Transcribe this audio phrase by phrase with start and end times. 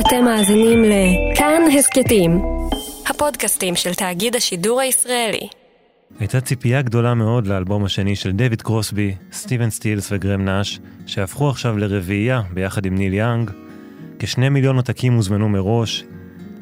[0.00, 2.42] אתם מאזינים לכאן הסכתים,
[3.06, 5.48] הפודקאסטים של תאגיד השידור הישראלי.
[6.18, 11.78] הייתה ציפייה גדולה מאוד לאלבום השני של דויד קרוסבי, סטיבן סטילס וגרם נאש, שהפכו עכשיו
[11.78, 13.50] לרביעייה ביחד עם ניל יאנג.
[14.18, 16.04] כשני מיליון עותקים הוזמנו מראש.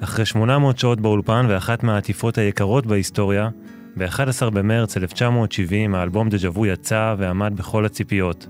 [0.00, 3.48] אחרי 800 שעות באולפן ואחת מהעטיפות היקרות בהיסטוריה,
[3.96, 8.46] ב-11 במרץ 1970 האלבום דז'ה וו יצא ועמד בכל הציפיות.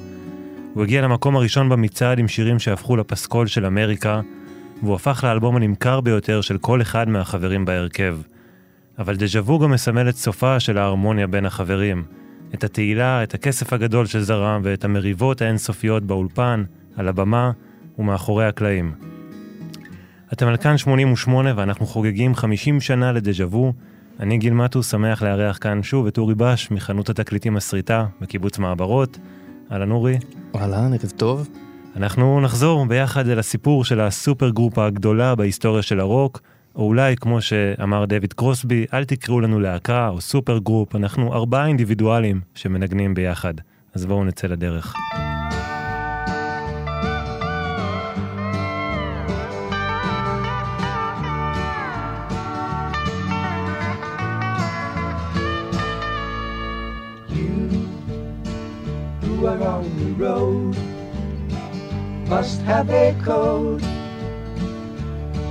[0.75, 4.21] הוא הגיע למקום הראשון במצעד עם שירים שהפכו לפסקול של אמריקה,
[4.83, 8.17] והוא הפך לאלבום הנמכר ביותר של כל אחד מהחברים בהרכב.
[8.99, 12.05] אבל דז'ה וו גם מסמל את סופה של ההרמוניה בין החברים,
[12.55, 16.65] את התהילה, את הכסף הגדול שזרם ואת המריבות האינסופיות באולפן,
[16.97, 17.51] על הבמה
[17.99, 18.93] ומאחורי הקלעים.
[20.33, 23.73] אתם על כאן 88 ואנחנו חוגגים 50 שנה לדז'ה וו.
[24.21, 29.19] אני גיל מטו, שמח לארח כאן שוב את אורי בש מחנות התקליטים הסריטה בקיבוץ מעברות.
[29.73, 30.19] אהלן אורי.
[30.57, 31.49] אהלן, ערב טוב.
[31.97, 36.41] אנחנו נחזור ביחד אל הסיפור של ה super group הגדולה בהיסטוריה של הרוק,
[36.75, 41.67] או אולי, כמו שאמר דויד קרוסבי, אל תקראו לנו להקה או super group, אנחנו ארבעה
[41.67, 43.55] אינדיבידואלים שמנגנים ביחד.
[43.95, 44.95] אז בואו נצא לדרך.
[59.47, 60.84] are on the road
[62.29, 63.81] must have a code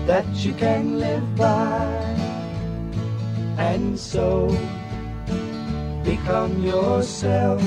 [0.07, 1.85] that you can live by.
[3.57, 4.47] And so
[6.03, 7.61] become yourself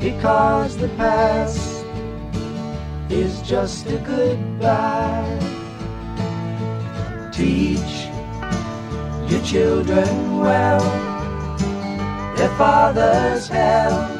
[0.00, 1.84] because the past
[3.10, 5.38] is just a goodbye.
[7.32, 8.08] Teach
[9.30, 10.80] your children well
[12.36, 14.19] their father's hell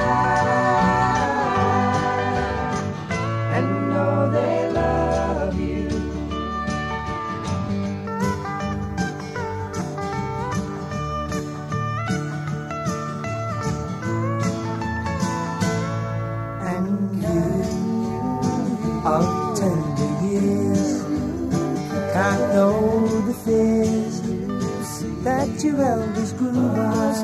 [25.63, 27.15] Your elders grew by.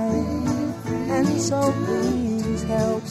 [1.15, 3.03] And so please help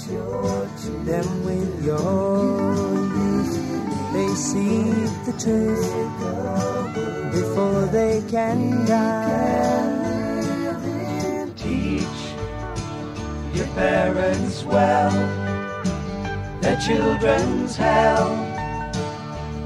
[1.05, 3.55] them with your youth.
[4.13, 4.83] They see
[5.27, 5.93] the truth
[7.33, 10.05] before they can die.
[11.57, 12.19] Teach
[13.53, 15.11] your parents well,
[16.61, 18.31] their children's hell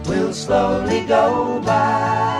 [0.07, 2.40] will slowly go by.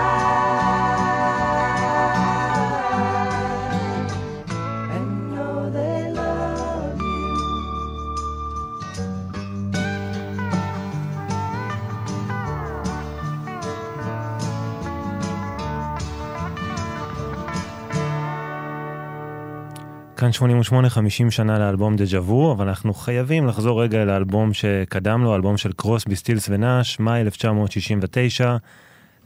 [20.21, 25.35] כאן 88 50 שנה לאלבום דז'ה וו, אבל אנחנו חייבים לחזור רגע לאלבום שקדם לו,
[25.35, 28.57] אלבום של קרוסבי, סטילס ונאש, מאי 1969.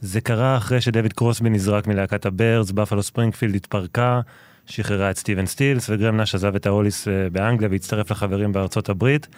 [0.00, 4.20] זה קרה אחרי שדויד קרוסבי נזרק מלהקת הבירדס, בפלו ספרינגפילד התפרקה,
[4.66, 9.28] שחררה את סטיבן סטילס, וגרם נאש עזב את ההוליס אה, באנגליה והצטרף לחברים בארצות הברית.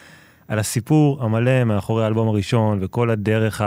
[0.48, 3.62] על הסיפור המלא מאחורי האלבום הראשון וכל הדרך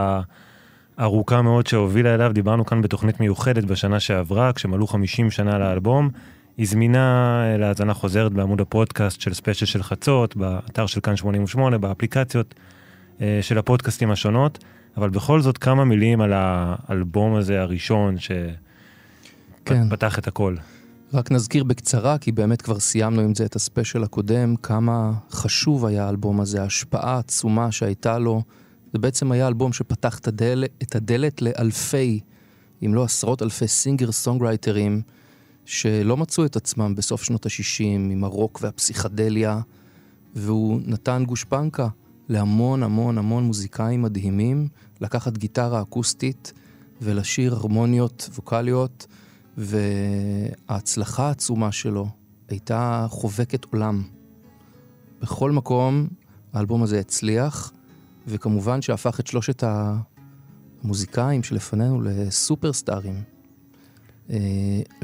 [0.98, 6.10] הארוכה מאוד שהובילה אליו, דיברנו כאן בתוכנית מיוחדת בשנה שעברה, כשמלאו 50 שנה לאלבום.
[6.58, 12.56] היא זמינה להאזנה חוזרת בעמוד הפודקאסט של ספיישל של חצות, באתר של כאן 88, באפליקציות
[13.22, 14.64] אה, של הפודקאסטים השונות,
[14.98, 18.56] אבל בכל זאת כמה מילים על האלבום הזה הראשון שפתח
[19.66, 20.20] כן.
[20.20, 20.56] את הכל.
[21.14, 26.06] רק נזכיר בקצרה, כי באמת כבר סיימנו עם זה את הספיישל הקודם, כמה חשוב היה
[26.06, 28.42] האלבום הזה, ההשפעה העצומה שהייתה לו.
[28.94, 32.20] זה בעצם היה אלבום שפתח את הדלת, את הדלת לאלפי,
[32.86, 35.02] אם לא עשרות אלפי סינגר סונגרייטרים,
[35.66, 39.62] שלא מצאו את עצמם בסוף שנות ה-60 עם הרוק והפסיכדליה,
[40.36, 41.88] והוא נתן גושפנקה
[42.30, 44.68] להמון המון המון מוזיקאים מדהימים,
[45.02, 46.54] לקחת גיטרה אקוסטית
[47.02, 49.08] ולשיר הרמוניות ווקאליות,
[49.58, 52.08] וההצלחה העצומה שלו
[52.50, 54.04] הייתה חובקת עולם.
[55.22, 56.08] בכל מקום
[56.54, 57.72] האלבום הזה הצליח,
[58.28, 59.64] וכמובן שהפך את שלושת
[60.84, 63.24] המוזיקאים שלפנינו לסופרסטארים.
[64.30, 64.38] אה,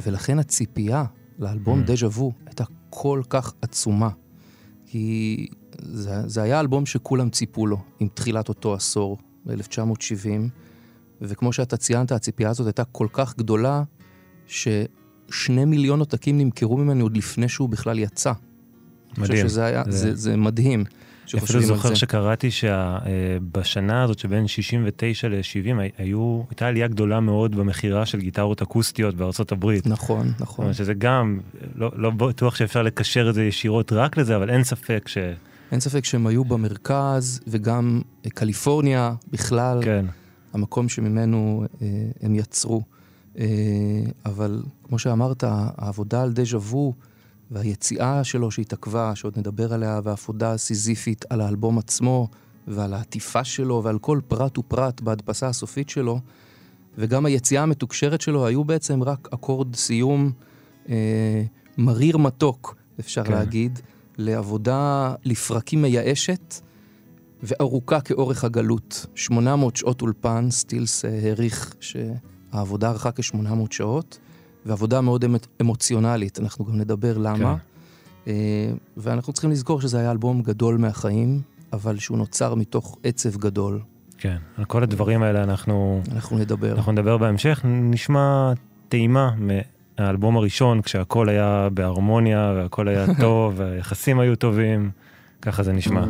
[0.04, 1.04] ולכן הציפייה
[1.40, 1.88] לאלבום Mm.
[1.88, 4.10] דז'ה וו הייתה כל כך עצומה.
[4.86, 5.48] כי
[5.82, 10.30] זה, זה היה אלבום שכולם ציפו לו עם תחילת אותו עשור, ב-1970,
[11.22, 13.84] וכמו שאתה ציינת, הציפייה הזאת הייתה כל כך גדולה,
[14.48, 18.30] ששני מיליון עותקים נמכרו ממנו עוד לפני שהוא בכלל יצא.
[18.32, 18.38] אני
[19.18, 19.36] מדהים.
[19.36, 20.84] חושב שזה היה, זה- זה, זה מדהים.
[21.28, 21.96] אפילו שחושבים על זוכר זה.
[21.96, 29.16] שקראתי שבשנה הזאת שבין 69 ל-70 היו, הייתה עלייה גדולה מאוד במכירה של גיטרות אקוסטיות
[29.16, 29.88] בארצות הברית.
[29.88, 30.74] נכון, נכון.
[30.74, 31.40] שזה גם,
[31.76, 35.18] לא, לא בטוח שאפשר לקשר את זה ישירות רק לזה, אבל אין ספק ש...
[35.72, 40.06] אין ספק שהם היו במרכז, וגם אה, קליפורניה בכלל, כן,
[40.54, 41.88] המקום שממנו אה,
[42.22, 42.82] הם יצרו.
[43.40, 43.46] אה,
[44.26, 46.94] אבל כמו שאמרת, העבודה על דז'ה וו
[47.52, 52.28] והיציאה שלו שהתעכבה, שעוד נדבר עליה, והעבודה הסיזיפית על האלבום עצמו,
[52.68, 56.20] ועל העטיפה שלו, ועל כל פרט ופרט בהדפסה הסופית שלו,
[56.98, 60.32] וגם היציאה המתוקשרת שלו היו בעצם רק אקורד סיום
[60.90, 61.44] אה,
[61.78, 63.30] מריר מתוק, אפשר כן.
[63.30, 63.38] כן.
[63.38, 63.80] להגיד,
[64.18, 66.62] לעבודה לפרקים מייאשת
[67.44, 69.06] וארוכה כאורך הגלות.
[69.16, 74.20] 800 שעות אולפן, סטילס אה, העריך שהעבודה ארכה כ-800 שעות,
[74.68, 77.56] ועבודה מאוד אמ- אמוציונלית, אנחנו גם נדבר למה.
[77.58, 78.32] כן.
[78.32, 81.42] אה, ואנחנו צריכים לזכור שזה היה אלבום גדול מהחיים,
[81.74, 83.80] אבל שהוא נוצר מתוך עצב גדול.
[84.18, 84.38] כן.
[84.58, 86.76] על כל הדברים האלה אנחנו, אנחנו נדבר.
[86.76, 87.62] אנחנו נדבר בהמשך.
[87.66, 88.54] נשמע
[88.90, 94.92] טעימה מהאלבום הראשון, כשהכל היה בהרמוניה והכל היה טוב והיחסים היו טובים.
[95.42, 96.06] ככה זה נשמע.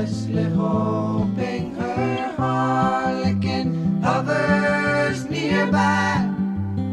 [0.00, 6.26] Helplessly hoping her harlequin hovers nearby,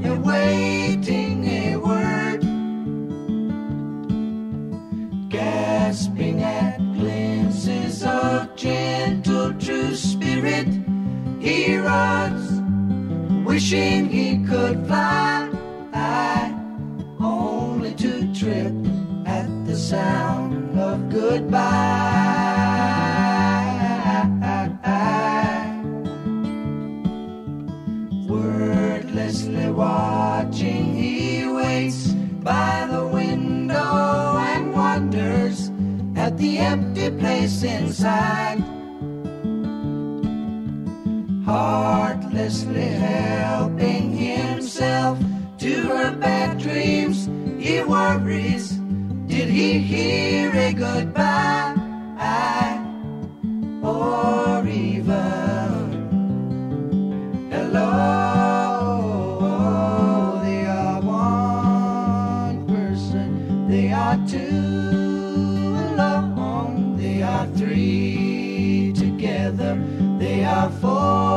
[0.03, 2.41] awaiting a word,
[5.29, 10.67] gasping at glimpses of gentle true spirit.
[11.39, 12.61] He runs,
[13.47, 15.49] wishing he could fly,
[17.21, 18.73] only to trip
[19.25, 22.26] at the sound of goodbye.
[37.47, 38.59] Place inside.
[41.45, 45.17] Heartlessly helping himself
[45.59, 48.71] to her bad dreams, he worries.
[49.27, 51.66] Did he hear a goodbye?
[70.81, 71.36] For.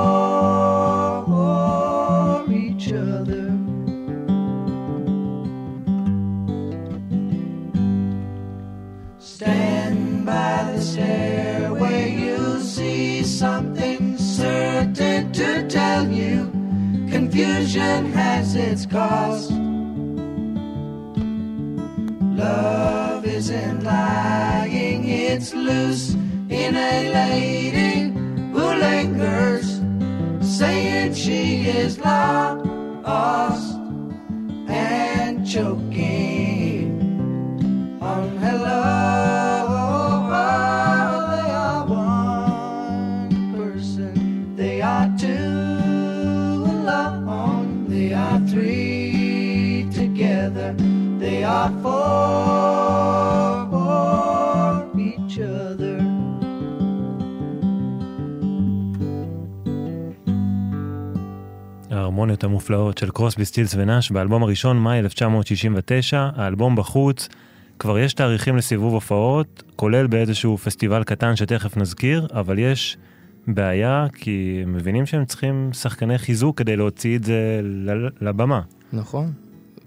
[31.76, 32.49] is love.
[62.20, 67.28] ההרמוניות המופלאות של קרוסבי, סטילס ונאש באלבום הראשון, מאי 1969, האלבום בחוץ,
[67.78, 72.96] כבר יש תאריכים לסיבוב הופעות, כולל באיזשהו פסטיבל קטן שתכף נזכיר, אבל יש
[73.46, 77.60] בעיה, כי הם מבינים שהם צריכים שחקני חיזוק כדי להוציא את זה
[78.20, 78.60] לבמה.
[78.92, 79.32] נכון.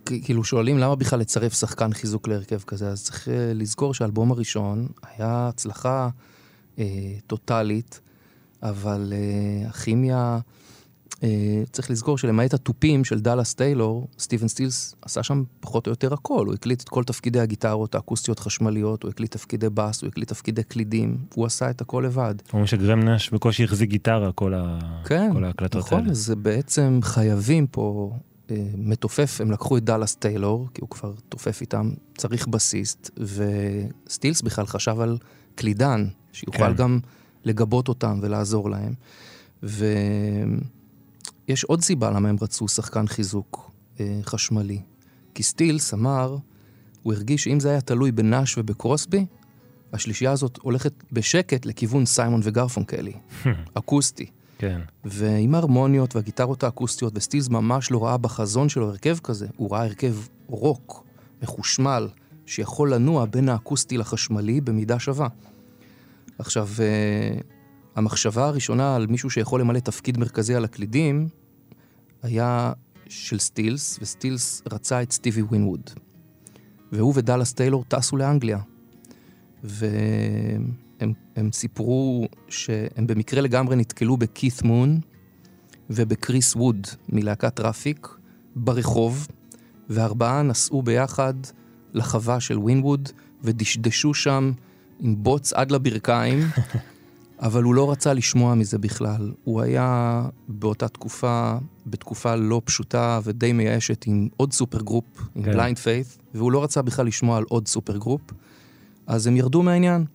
[0.06, 4.88] כאילו שואלים למה בכלל לצרף שחקן חיזוק להרכב כזה, אז צריך אה, לזכור שהאלבום הראשון
[5.12, 6.10] היה הצלחה
[6.80, 6.86] אה,
[7.28, 8.02] טוטאלית,
[8.63, 10.40] אבל אה, הכימיה,
[11.72, 16.46] צריך לזכור שלמעט התופים של דאלאס טיילור, סטיבן סטילס עשה שם פחות או יותר הכל.
[16.46, 20.63] הוא הקליט את כל תפקידי הגיטרות האקוסטיות חשמליות, הוא הקליט תפקידי בס, הוא הקליט תפקידי
[20.63, 22.36] קלידים, הוא עשה את הכל לבד.
[22.53, 24.80] אומרים שגרם נש בקושי החזיק גיטרה כל, ה...
[25.06, 26.12] כן, כל ההקלטות נכון, האלה.
[26.12, 28.12] אז זה בעצם חייבים פה
[28.51, 33.20] אה, מתופף, הם לקחו את דאלאס טיילור, כי הוא כבר תופף איתם, צריך בסיסט,
[34.08, 35.18] וסטילס בכלל חשב על
[35.56, 36.75] קלידן, שיוכל כן.
[36.75, 37.00] גם
[37.46, 38.94] לגבות אותם ולעזור להם.
[41.48, 44.82] ויש עוד סיבה למה הם רצו שחקן חיזוק אה, חשמלי.
[45.34, 46.38] כי סטילס אמר,
[47.04, 49.26] הוא הרגיש שאם זה היה תלוי בנאש ובקרוסבי,
[49.94, 53.14] השלישייה הזאת הולכת בשקט לכיוון סיימון וגרפונקלי,
[53.74, 54.26] אקוסטי.
[54.58, 54.82] כן.
[55.06, 60.16] ועם ההרמוניות והגיטרות האקוסטיות, וסטילס ממש לא ראה בחזון שלו הרכב כזה, הוא ראה הרכב
[60.48, 61.04] רוק,
[61.44, 62.08] מחושמל,
[62.46, 65.28] שיכול לנוע בין האקוסטי לחשמלי במידה שווה.
[66.40, 67.40] עכשיו, אה,
[67.96, 71.28] המחשבה הראשונה על מישהו שיכול למלא תפקיד מרכזי על הקלידים,
[72.24, 72.74] היה
[73.10, 75.90] של סטילס, וסטילס רצה את סטיבי ווינווד.
[76.92, 78.60] והוא ודאלאס טיילור טסו לאנגליה.
[79.64, 85.00] והם הם סיפרו שהם במקרה לגמרי נתקלו בכית מון
[85.90, 88.08] ובקריס ווד מלהקת טראפיק
[88.56, 89.28] ברחוב,
[89.90, 91.34] והארבעה נסעו ביחד
[91.94, 93.10] לחווה של ווינווד
[93.44, 94.52] ודשדשו שם
[95.00, 96.40] עם בוץ עד לברכיים,
[97.44, 99.32] אבל הוא לא רצה לשמוע מזה בכלל.
[99.44, 105.52] הוא היה באותה תקופה, בתקופה לא פשוטה ודי מייאשת עם עוד super group, עם כן.
[105.52, 108.22] בליינד פיית', והוא לא רצה בכלל לשמוע על עוד super group.
[109.08, 110.06] אז הם ירדו מהעניין,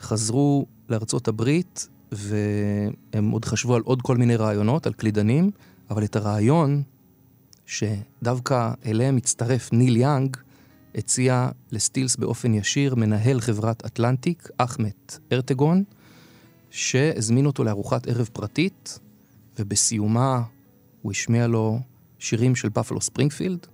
[0.00, 5.50] חזרו לארצות הברית, והם עוד חשבו על עוד כל מיני רעיונות, על קלידנים,
[5.90, 6.82] אבל את הרעיון
[7.66, 10.36] שדווקא אליהם הצטרף ניל יאנג,
[10.94, 14.90] הציע לסטילס באופן ישיר מנהל חברת אטלנטיק, אחמד
[15.32, 15.84] ארטגן,
[16.76, 18.98] שהזמין אותו לארוחת ערב פרטית,
[19.58, 20.42] ובסיומה
[21.02, 21.80] הוא השמיע לו
[22.18, 23.66] שירים של בפלו ספרינגפילד,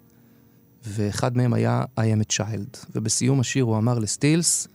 [0.85, 2.87] ואחד מהם היה I am a child.
[2.95, 4.69] ובסיום השיר הוא אמר לסטילס,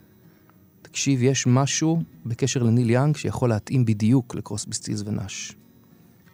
[0.81, 5.55] תקשיב, יש משהו בקשר לניל יאנג שיכול להתאים בדיוק לקרוסבי סטילס ונאש.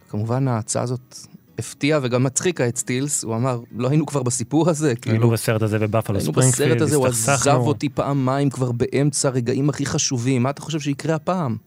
[0.09, 1.17] כמובן ההצעה הזאת
[1.59, 5.61] הפתיעה וגם מצחיקה את סטילס, הוא אמר, לא היינו כבר בסיפור הזה, היינו כאילו, בסרט
[5.61, 7.67] הזה בבאפלו היינו ספרינגפילד, בסרט הזה, הוא עזב הסתכסכנו.
[7.67, 11.57] אותי פעמיים כבר באמצע הרגעים הכי חשובים, מה אתה חושב שיקרה הפעם?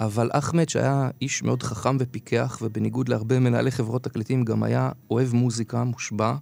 [0.00, 5.34] אבל אחמד, שהיה איש מאוד חכם ופיקח, ובניגוד להרבה מנהלי חברות תקליטים, גם היה אוהב
[5.34, 6.34] מוזיקה, מושבע,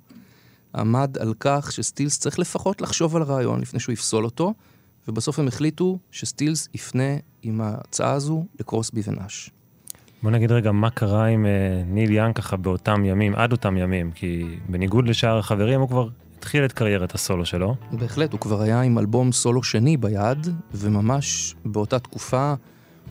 [0.74, 4.54] עמד על כך שסטילס צריך לפחות לחשוב על הרעיון לפני שהוא יפסול אותו,
[5.08, 9.50] ובסוף הם החליטו שסטילס יפנה עם ההצעה הזו לקרוסבי ונאש.
[10.22, 14.12] בוא נגיד רגע מה קרה עם אה, ניל יאנג ככה באותם ימים, עד אותם ימים,
[14.12, 17.74] כי בניגוד לשאר החברים הוא כבר התחיל את קריירת הסולו שלו.
[17.92, 22.54] בהחלט, הוא כבר היה עם אלבום סולו שני ביד, וממש באותה תקופה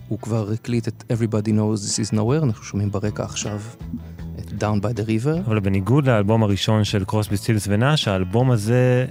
[0.08, 3.60] הוא כבר הקליט את Everybody Knows This is Nowhere, אנחנו שומעים ברקע עכשיו
[4.40, 5.40] את Down by the River.
[5.46, 9.06] אבל בניגוד לאלבום הראשון של קרוסבי סטילס ונאש, האלבום הזה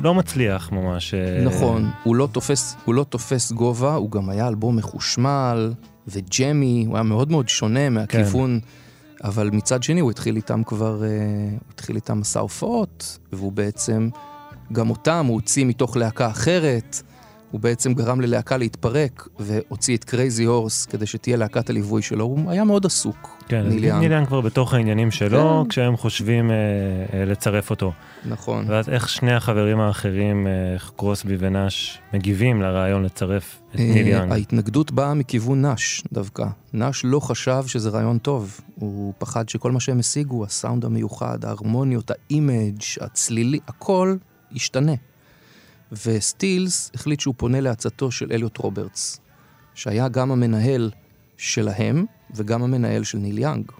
[0.00, 1.14] לא מצליח ממש.
[1.14, 5.72] אה, נכון, הוא לא, תופס, הוא לא תופס גובה, הוא גם היה אלבום מחושמל
[6.08, 9.26] ו jammy, הוא היה מאוד מאוד שונה מהכיוון, כן.
[9.28, 11.08] אבל מצד שני הוא התחיל איתם כבר, אה,
[11.50, 14.08] הוא התחיל איתם מסע הופעות, והוא בעצם,
[14.72, 17.02] גם אותם הוא הוציא מתוך להקה אחרת,
[17.50, 22.50] הוא בעצם גרם ללהקה להתפרק, והוציא את קרייזי הורס כדי שתהיה להקת הליווי שלו, הוא
[22.50, 24.00] היה מאוד עסוק, כן, ניל יאנג.
[24.00, 25.68] ניל יאנג כבר בתוך העניינים שלו, כן.
[25.68, 26.56] כשהם חושבים אה,
[27.14, 27.92] אה, לצרף אותו.
[28.24, 28.64] נכון.
[28.68, 34.12] ואז איך שני החברים האחרים, אה, איך קרוסבי ונאש, מגיבים לרעיון לצרף את ניל אה,
[34.12, 34.32] יאנג?
[34.32, 36.46] ההתנגדות באה מכיוון נאש דווקא.
[36.72, 38.60] נאש לא חשב שזה רעיון טוב.
[38.74, 44.16] הוא פחד שכל מה שהם השיגו, הסאונד המיוחד, ההרמוניות, האימג', הצלילי, הכל
[44.52, 44.92] ישתנה.
[45.92, 49.20] וסטילס החליט שהוא פונה לעצתו של אליוט רוברטס,
[49.74, 50.90] שהיה גם המנהל
[51.36, 52.04] שלהם
[52.34, 53.72] וגם המנהל של ניל יאנג.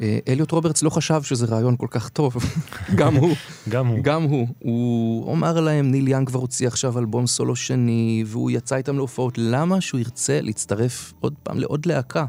[0.00, 2.36] אה, אליוט רוברטס לא חשב שזה רעיון כל כך טוב,
[3.00, 3.36] גם הוא.
[3.68, 3.98] גם הוא.
[4.02, 4.48] גם הוא.
[4.58, 9.38] הוא אמר להם, ניל יאנג כבר הוציא עכשיו אלבום סולו שני, והוא יצא איתם להופעות,
[9.38, 12.26] למה שהוא ירצה להצטרף עוד פעם לעוד להקה?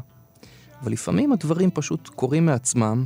[0.82, 3.04] אבל לפעמים הדברים פשוט קורים מעצמם.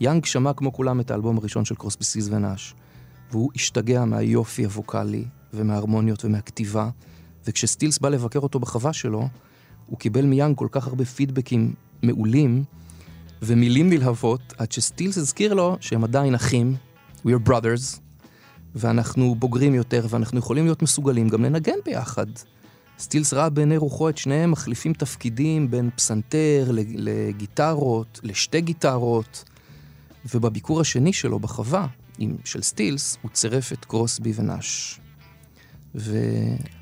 [0.00, 2.74] יאנג שמע כמו כולם את האלבום הראשון של קרוסבי סטילס ונאש,
[3.32, 5.24] והוא השתגע מהיופי הווקאלי
[5.54, 6.90] ומההרמוניות ומהכתיבה,
[7.46, 9.28] וכשסטילס בא לבקר אותו בחווה שלו,
[9.86, 12.64] הוא קיבל מיאנג כל כך הרבה פידבקים מעולים
[13.42, 16.76] ומילים נלהבות, עד שסטילס הזכיר לו שהם עדיין אחים,
[17.26, 18.00] We are brothers,
[18.74, 22.26] ואנחנו בוגרים יותר, ואנחנו יכולים להיות מסוגלים גם לנגן ביחד.
[22.98, 29.44] סטילס ראה בעיני רוחו את שניהם מחליפים תפקידים בין פסנתר לג- לגיטרות, לשתי גיטרות,
[30.34, 31.86] ובביקור השני שלו בחווה,
[32.18, 35.00] עם, של סטילס, הוא צירף את קרוסבי ונאש.
[35.94, 36.18] ו...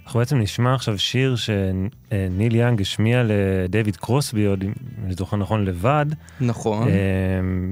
[0.04, 4.72] אנחנו בעצם נשמע עכשיו שיר שניל יאנג השמיע לדייוויד קרוסבי, עוד אם
[5.04, 6.06] אני זוכר נכון, לבד.
[6.40, 6.88] נכון.
[6.88, 6.94] אה,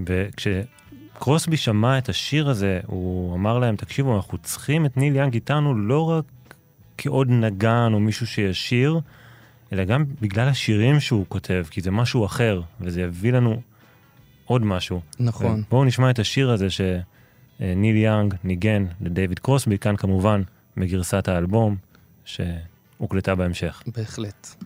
[0.06, 5.74] וכשקרוסבי שמע את השיר הזה, הוא אמר להם, תקשיבו, אנחנו צריכים את ניל יאנג איתנו
[5.74, 6.24] לא רק
[6.98, 9.00] כעוד נגן או מישהו שישיר,
[9.72, 13.60] אלא גם בגלל השירים שהוא כותב, כי זה משהו אחר, וזה יביא לנו
[14.44, 15.00] עוד משהו.
[15.20, 15.62] נכון.
[15.70, 16.70] בואו נשמע את השיר הזה
[17.58, 20.42] שניל יאנג ניגן לדייוויד קרוסבי, כאן כמובן
[20.76, 21.76] בגרסת האלבום
[22.24, 23.82] שהוקלטה בהמשך.
[23.96, 24.64] בהחלט.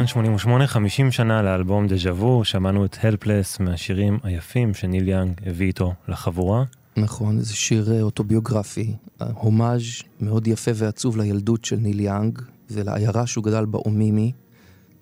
[0.00, 5.66] כאן 88, 50 שנה לאלבום דז'ה וו, שמענו את Helpless מהשירים היפים שניל יאנג הביא
[5.66, 6.64] איתו לחבורה.
[6.96, 9.82] נכון, זה שיר אה, אוטוביוגרפי, אה, הומאז'
[10.20, 12.38] מאוד יפה ועצוב לילדות של ניל יאנג
[12.70, 14.32] ולעיירה שהוא גדל באומימי,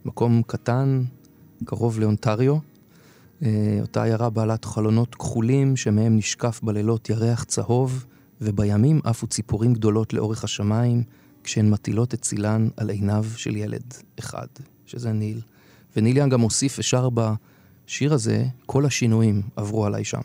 [0.05, 1.03] מקום קטן,
[1.65, 2.57] קרוב לאונטריו.
[3.43, 8.07] אה, אותה עיירה בעלת חלונות כחולים שמהם נשקף בלילות ירח צהוב,
[8.41, 11.03] ובימים עפו ציפורים גדולות לאורך השמיים,
[11.45, 14.47] כשהן מטילות את צילן על עיניו של ילד אחד,
[14.89, 15.41] שזה ניל.
[15.97, 20.21] וניל יאנג גם הוסיף ושר בשיר הזה, כל השינויים עברו עליי שם.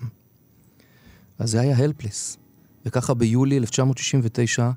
[1.39, 2.37] אז זה היה Helpless.
[2.85, 4.71] וככה ביולי 1969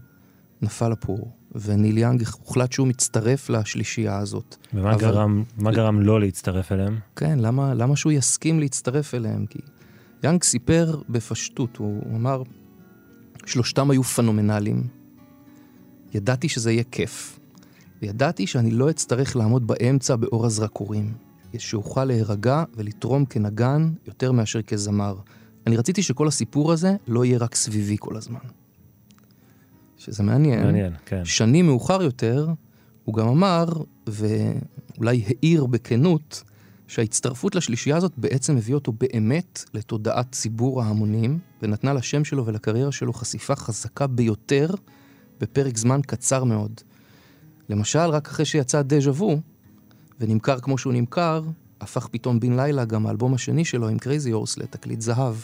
[0.62, 4.56] נפל הפור, וניל יאנג הוחלט שהוא מצטרף לשלישייה הזאת.
[4.74, 6.98] ומה אבל- גרם, מה גרם לו להצטרף אליהם?
[7.16, 9.46] כן, למה, למה שהוא יסכים להצטרף אליהם?
[9.46, 9.58] כי
[10.24, 12.42] יאנג סיפר בפשטות, הוא, הוא אמר,
[13.46, 14.86] שלושתם היו פנומנליים.
[16.14, 17.35] ידעתי שזה יהיה כיף.
[18.02, 21.12] וידעתי שאני לא אצטרך לעמוד באמצע באור הזרקורים.
[21.58, 25.16] שאוכל להירגע ולתרום כנגן יותר מאשר כזמר.
[25.66, 28.38] אני רציתי שכל הסיפור הזה לא יהיה רק סביבי כל הזמן.
[29.96, 30.62] שזה מעניין.
[30.62, 31.24] מעניין, כן.
[31.24, 32.48] שנים מאוחר יותר,
[33.04, 33.64] הוא גם אמר,
[34.06, 36.42] ואולי העיר בכנות,
[36.88, 43.12] שההצטרפות לשלישייה הזאת בעצם הביא אותו באמת לתודעת ציבור ההמונים, ונתנה לשם שלו ולקריירה שלו
[43.12, 44.70] חשיפה חזקה ביותר
[45.40, 46.80] בפרק זמן קצר מאוד.
[47.68, 49.40] למשל, רק אחרי שיצא דז'ה וו,
[50.20, 51.42] ונמכר כמו שהוא נמכר,
[51.80, 55.34] הפך פתאום בן לילה גם האלבום השני שלו עם קרייזי הורס לתקליט זהב.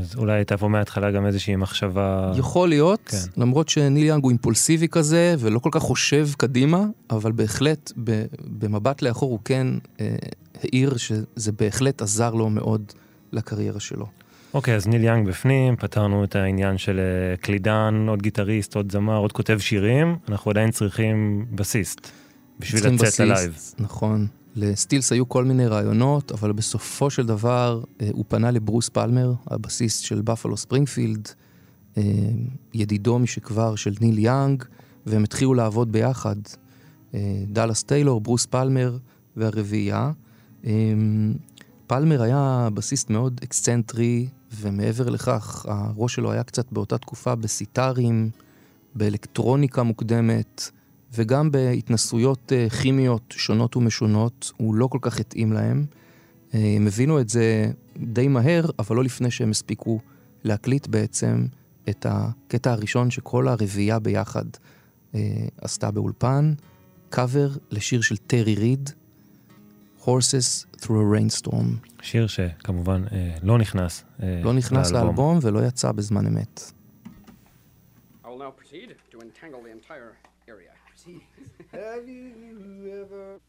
[0.00, 2.32] אז אולי הייתה פה מההתחלה גם איזושהי מחשבה...
[2.36, 3.16] יכול להיות, כן.
[3.36, 8.24] למרות שניל יאנג הוא אימפולסיבי כזה, ולא כל כך חושב קדימה, אבל בהחלט, ב-
[8.58, 9.66] במבט לאחור הוא כן
[10.00, 10.14] אה,
[10.62, 12.92] העיר שזה בהחלט עזר לו מאוד
[13.32, 14.06] לקריירה שלו.
[14.54, 19.16] אוקיי, אז ניל יאנג בפנים, פתרנו את העניין של אה, קלידן, עוד גיטריסט, עוד זמר,
[19.16, 22.10] עוד כותב שירים, אנחנו עדיין צריכים בסיסט
[22.58, 23.58] בשביל לצאת בסיסט, ללייב.
[23.78, 24.26] נכון.
[24.56, 30.04] לסטילס היו כל מיני רעיונות, אבל בסופו של דבר אה, הוא פנה לברוס פלמר, הבסיסט
[30.04, 31.28] של בפלו ספרינגפילד,
[31.96, 32.02] אה,
[32.74, 34.64] ידידו משכבר של ניל יאנג,
[35.06, 36.36] והם התחילו לעבוד ביחד.
[37.46, 38.96] דאלאס טיילור, ברוס פלמר
[39.36, 40.12] והרביעייה.
[40.66, 40.72] אה,
[41.86, 48.30] פלמר היה בסיסט מאוד אקסצנטרי, ומעבר לכך, הראש שלו היה קצת באותה תקופה בסיטרים,
[48.94, 50.70] באלקטרוניקה מוקדמת,
[51.14, 55.86] וגם בהתנסויות אה, כימיות שונות ומשונות, הוא לא כל כך התאים להם.
[56.54, 60.00] אה, הם הבינו את זה די מהר, אבל לא לפני שהם הספיקו
[60.44, 61.46] להקליט בעצם
[61.88, 64.44] את הקטע הראשון שכל הרביעייה ביחד
[65.14, 65.20] אה,
[65.60, 66.54] עשתה באולפן,
[67.08, 68.90] קאבר לשיר של טרי ריד,
[70.04, 71.88] Horses through a rainstorm.
[72.02, 76.72] שיר שכמובן אה, לא נכנס אה, לא נכנס לאלבום ולא יצא בזמן אמת.
[81.72, 82.32] Have you
[83.02, 83.40] ever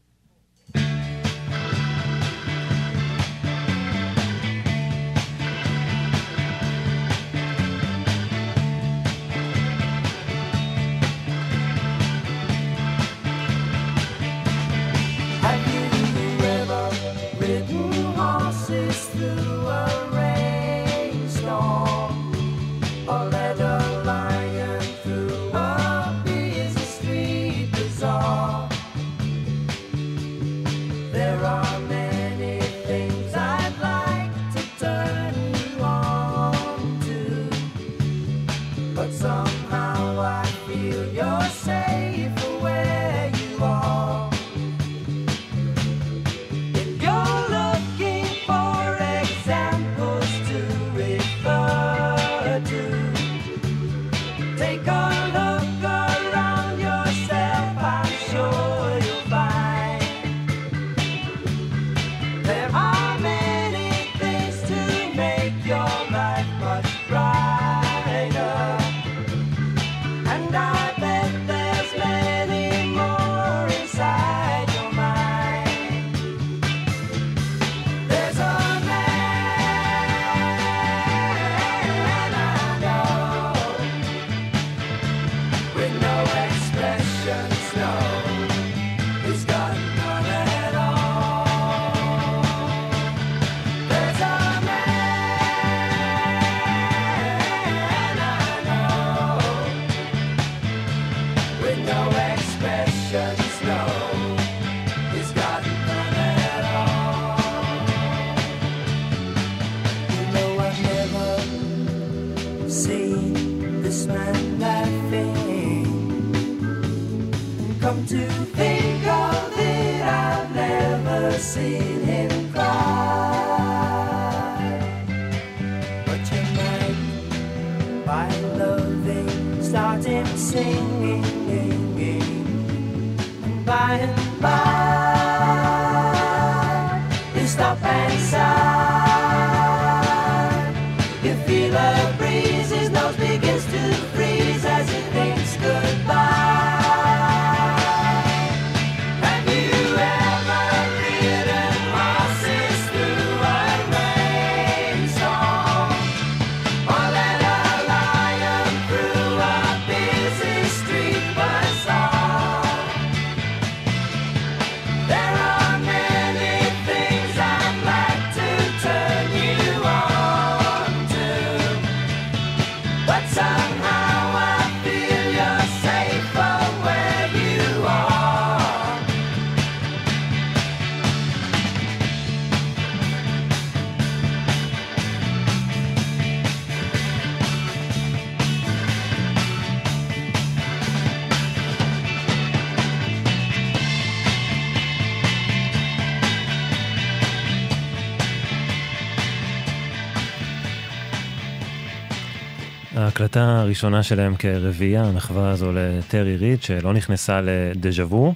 [202.94, 208.34] ההקלטה הראשונה שלהם כרביעייה, המחווה הזו לטרי ריד, שלא נכנסה לדז'ה וו.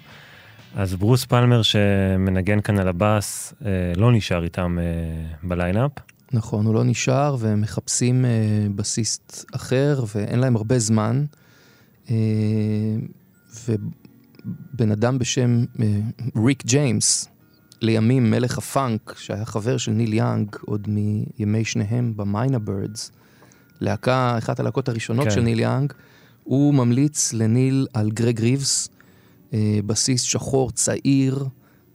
[0.74, 4.84] אז ברוס פלמר שמנגן כאן על הבאס, אה, לא נשאר איתם אה,
[5.48, 5.90] בליינאפ.
[6.32, 8.30] נכון, הוא לא נשאר, והם מחפשים אה,
[8.74, 11.24] בסיסט אחר, ואין להם הרבה זמן.
[13.68, 15.64] ובן אדם בשם
[16.46, 17.28] ריק ג'יימס,
[17.80, 23.12] לימים מלך הפאנק, שהיה חבר של ניל יאנג עוד מימי שניהם במיינה בירדס,
[23.80, 25.30] להקה, אחת הלהקות הראשונות כן.
[25.30, 25.92] של ניל יאנג,
[26.44, 28.88] הוא ממליץ לניל על גרג ריבס,
[29.54, 31.44] אה, בסיס שחור צעיר,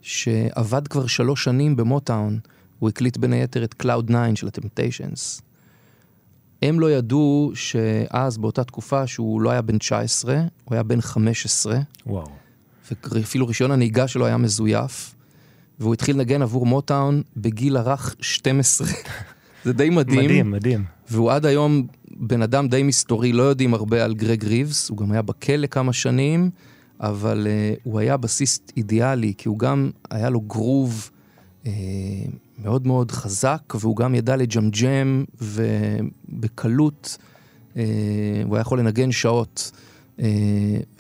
[0.02, 2.40] שעבד כבר שלוש שנים במוטאון.
[2.80, 5.42] הוא הקליט בין היתר את Cloud 9 של הטמפטיישנס.
[6.62, 11.80] הם לא ידעו שאז, באותה תקופה, שהוא לא היה בן 19, הוא היה בן 15,
[12.06, 12.28] וואו.
[13.12, 15.16] ואפילו רישיון הנהיגה שלו היה מזויף,
[15.80, 18.88] והוא התחיל לנגן עבור מוטאון בגיל הרך 12.
[19.66, 20.26] זה די מדהים.
[20.26, 20.84] מדהים, מדהים.
[21.10, 25.12] והוא עד היום בן אדם די מסתורי, לא יודעים הרבה על גרג ריבס, הוא גם
[25.12, 26.50] היה בכלא כמה שנים,
[27.00, 31.10] אבל uh, הוא היה בסיסט אידיאלי, כי הוא גם, היה לו גרוב
[31.64, 31.68] uh,
[32.60, 37.18] מאוד מאוד חזק, והוא גם ידע לג'מג'ם, ובקלות
[37.74, 37.78] uh,
[38.46, 39.72] הוא היה יכול לנגן שעות,
[40.18, 40.22] uh,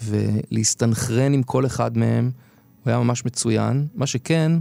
[0.03, 2.31] ולהסתנכרן עם כל אחד מהם,
[2.83, 3.87] הוא היה ממש מצוין.
[3.95, 4.51] מה שכן,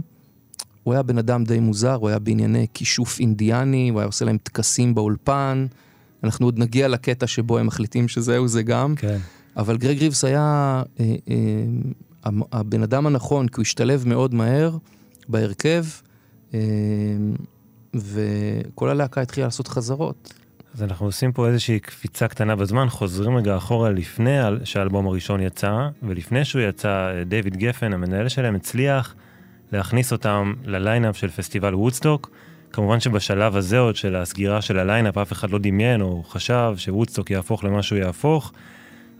[0.83, 4.37] הוא היה בן אדם די מוזר, הוא היה בענייני כישוף אינדיאני, הוא היה עושה להם
[4.43, 5.65] טקסים באולפן.
[6.23, 8.95] אנחנו עוד נגיע לקטע שבו הם מחליטים שזהו זה גם.
[8.95, 9.17] כן.
[9.57, 14.77] אבל גרג ריבס היה אה, אה, הבן אדם הנכון, כי הוא השתלב מאוד מהר
[15.29, 15.85] בהרכב,
[16.53, 16.59] אה,
[17.95, 20.33] וכל הלהקה התחילה לעשות חזרות.
[20.75, 25.87] אז אנחנו עושים פה איזושהי קפיצה קטנה בזמן, חוזרים רגע אחורה לפני שהאלבום הראשון יצא,
[26.03, 29.15] ולפני שהוא יצא, דיוויד גפן, המנהל שלהם, הצליח
[29.71, 32.31] להכניס אותם לליינאפ של פסטיבל וודסטוק.
[32.71, 37.31] כמובן שבשלב הזה עוד של הסגירה של הליינאפ, אף אחד לא דמיין או חשב שוודסטוק
[37.31, 38.53] יהפוך למה שהוא יהפוך.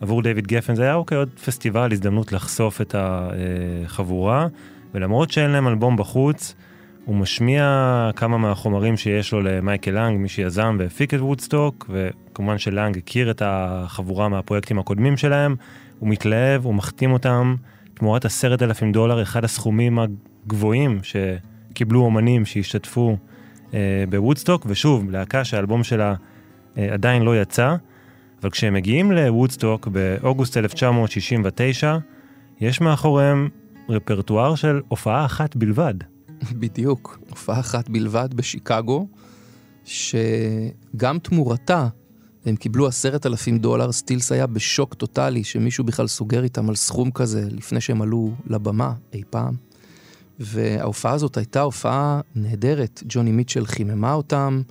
[0.01, 4.47] עבור דיוויד גפן זה היה אוקיי, עוד פסטיבל, הזדמנות לחשוף את החבורה,
[4.93, 6.55] ולמרות שאין להם אלבום בחוץ,
[7.05, 12.97] הוא משמיע כמה מהחומרים שיש לו למייקל לנג, מי שיזם והפיק את וודסטוק, וכמובן שלנג
[12.97, 15.55] הכיר את החבורה מהפרויקטים הקודמים שלהם,
[15.99, 17.55] הוא מתלהב, הוא מחתים אותם
[17.93, 23.17] תמורת עשרת אלפים דולר, אחד הסכומים הגבוהים שקיבלו אומנים שהשתתפו
[23.73, 26.15] אה, בוודסטוק, ושוב, להקה שהאלבום שלה
[26.77, 27.75] אה, עדיין לא יצא,
[28.41, 31.97] אבל כשהם מגיעים לוודסטוק באוגוסט 1969,
[32.61, 33.49] יש מאחוריהם
[33.89, 35.93] רפרטואר של הופעה אחת בלבד.
[36.51, 39.07] בדיוק, הופעה אחת בלבד בשיקגו,
[39.85, 41.87] שגם תמורתה,
[42.45, 47.11] הם קיבלו עשרת אלפים דולר, סטילס היה בשוק טוטאלי שמישהו בכלל סוגר איתם על סכום
[47.11, 49.55] כזה לפני שהם עלו לבמה אי פעם.
[50.39, 54.61] וההופעה הזאת הייתה הופעה נהדרת, ג'וני מיטשל חיממה אותם,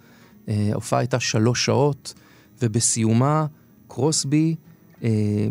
[0.48, 2.14] אה, ההופעה הייתה שלוש שעות,
[2.62, 3.46] ובסיומה
[3.88, 4.54] קרוסבי
[5.02, 5.48] אה,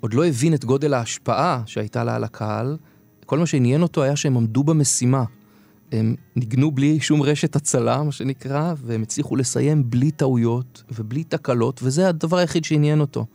[0.00, 2.76] עוד לא הבין את גודל ההשפעה שהייתה לה על הקהל,
[3.26, 5.24] כל מה שעניין אותו היה שהם עמדו במשימה.
[5.92, 11.80] הם ניגנו בלי שום רשת הצלה, מה שנקרא, והם הצליחו לסיים בלי טעויות ובלי תקלות,
[11.82, 13.26] וזה הדבר היחיד שעניין אותו.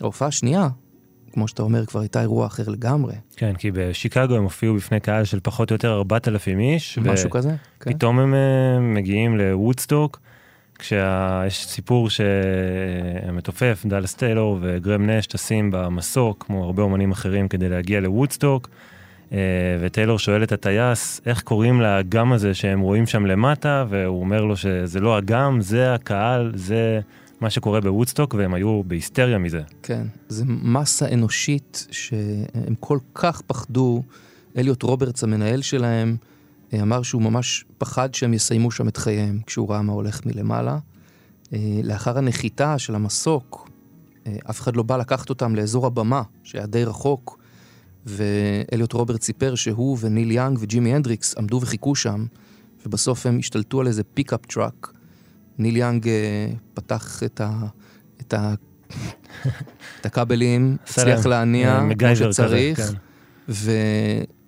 [0.00, 0.68] ההופעה השנייה,
[1.32, 3.14] כמו שאתה אומר, כבר הייתה אירוע אחר לגמרי.
[3.36, 6.98] כן, כי בשיקגו הם הופיעו בפני קהל של פחות או יותר 4,000 איש.
[6.98, 7.92] משהו כזה, כן.
[7.92, 10.20] פתאום הם אה, מגיעים לוודסטוק,
[10.78, 18.00] כשיש סיפור שהמתופף, דאלס טיילור וגרהם נאש טסים במסוק, כמו הרבה אומנים אחרים, כדי להגיע
[18.00, 18.68] לוודסטוק.
[19.32, 19.38] אה,
[19.80, 24.56] וטיילור שואל את הטייס, איך קוראים לאגם הזה שהם רואים שם למטה, והוא אומר לו
[24.56, 27.00] שזה לא אגם, זה הקהל, זה
[27.40, 29.62] מה שקורה בוודסטוק, והם היו בהיסטריה מזה.
[29.82, 34.02] כן, זה מסה אנושית שהם כל כך פחדו.
[34.56, 36.16] אליוט רוברטס, המנהל שלהם,
[36.72, 40.78] אה, אמר שהוא ממש פחד שהם יסיימו שם את חייהם כשהוא ראה מה הולך מלמעלה.
[41.52, 43.68] אה, לאחר הנחיתה של המסוק,
[44.50, 47.38] אף אחד לא בא לקחת אותם לאזור הבמה, שהיה די רחוק,
[48.08, 52.26] ואליוט רוברטס סיפר שהוא וניל יאנג וג'ימי הנדריקס עמדו וחיכו שם,
[52.86, 54.92] ובסוף הם השתלטו על איזה pickup truck.
[55.58, 57.60] ניל יאנג אה, פתח את, ה,
[58.20, 58.54] את, ה,
[60.00, 62.92] את הכבלים, הצליח להניע אה, כמו שצריך, כן.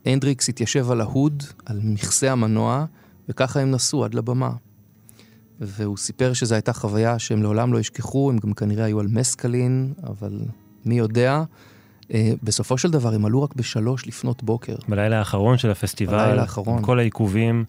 [0.06, 2.84] והנדריקס התיישב על ה hood, על מכסה המנוע,
[3.28, 4.50] וככה הם נסעו עד לבמה.
[5.60, 9.92] והוא סיפר שזו הייתה חוויה שהם לעולם לא ישכחו, הם גם כנראה היו על מסקלין,
[10.02, 10.40] אבל
[10.84, 11.42] מי יודע.
[12.14, 14.74] אה, בסופו של דבר הם עלו רק בשלוש לפנות בוקר.
[14.88, 16.82] בלילה האחרון של הפסטיבל, בלילה האחרון.
[16.82, 17.64] כל העיכובים,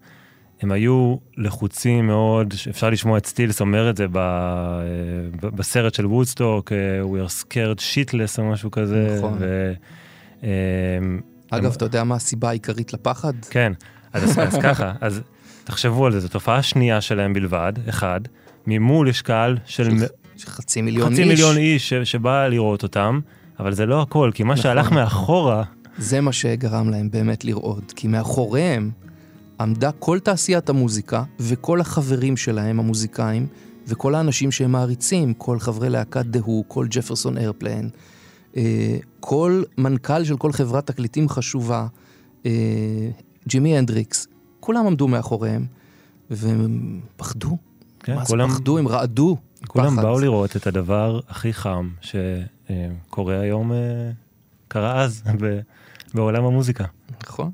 [0.62, 4.22] הם היו לחוצים מאוד, אפשר לשמוע את סטילס אומר את זה ב, אה,
[5.40, 9.14] ב, בסרט של וודסטוק, אה, We are scared shitless או משהו כזה.
[9.18, 9.36] נכון.
[9.38, 9.72] ו,
[10.42, 10.48] אה,
[11.50, 13.32] אגב, הם- אתה יודע מה הסיבה העיקרית לפחד?
[13.50, 13.72] כן,
[14.12, 15.20] אז, אז ככה, אז
[15.64, 18.20] תחשבו על זה, זו תופעה שנייה שלהם בלבד, אחד,
[18.66, 19.90] ממול יש קהל של,
[20.36, 21.28] של- חצי מיליון חצי איש.
[21.28, 23.20] מיליון איש ש- שבא לראות אותם,
[23.62, 24.62] אבל זה לא הכל, כי מה נכון.
[24.62, 25.62] שהלך מאחורה,
[25.98, 28.90] זה מה שגרם להם באמת לרעוד, כי מאחוריהם
[29.60, 33.46] עמדה כל תעשיית המוזיקה וכל החברים שלהם, המוזיקאים,
[33.86, 37.90] וכל האנשים שהם מעריצים, כל חברי להקת דהו, כל ג'פרסון איירפליין,
[38.56, 41.86] אה, כל מנכ"ל של כל חברת תקליטים חשובה,
[42.46, 42.50] אה,
[43.48, 44.26] ג'ימי הנדריקס,
[44.60, 45.66] כולם עמדו מאחוריהם,
[46.30, 47.56] והם פחדו.
[48.00, 48.78] כן, מה זה כולם, פחדו?
[48.78, 49.36] הם רעדו.
[49.66, 50.02] כולם פחד.
[50.02, 51.88] באו לראות את הדבר הכי חם
[52.68, 54.10] שקורה היום, אה,
[54.68, 55.22] קרה אז
[56.14, 56.84] בעולם המוזיקה.
[57.22, 57.50] נכון.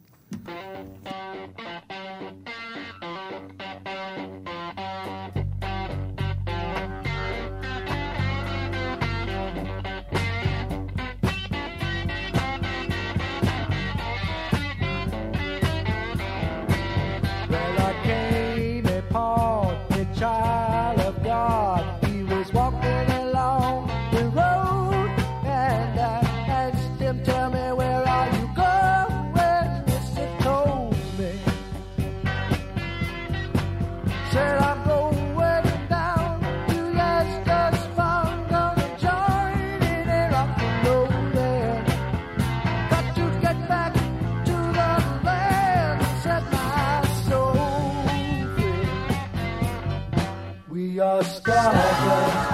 [50.98, 52.47] your sky.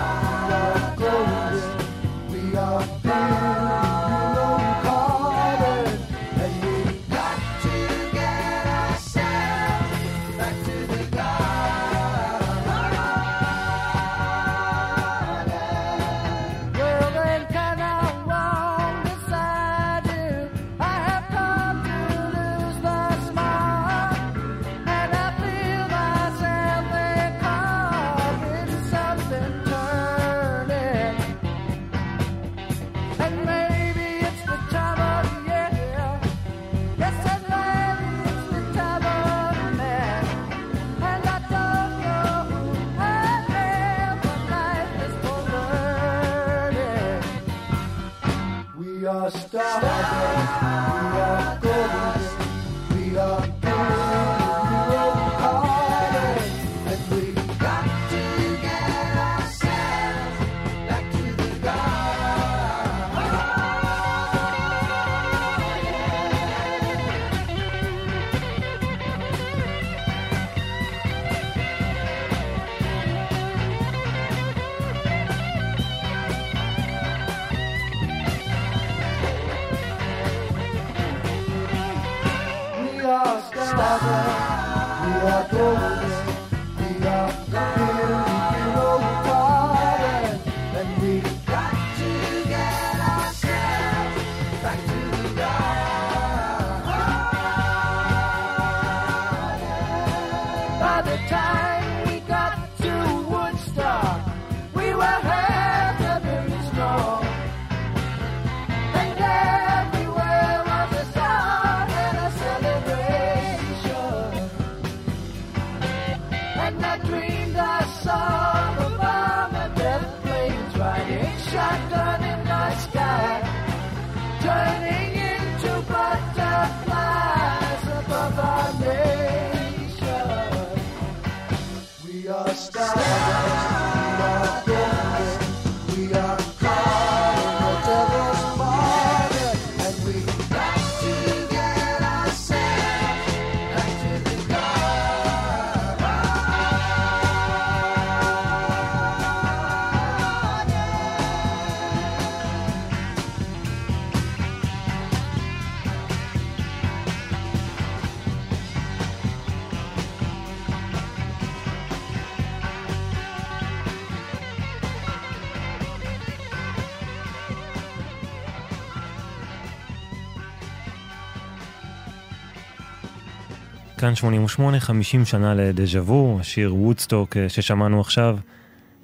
[174.05, 178.39] כאן 88, 50 שנה לדז'ה וו, השיר וודסטוק אה, ששמענו עכשיו,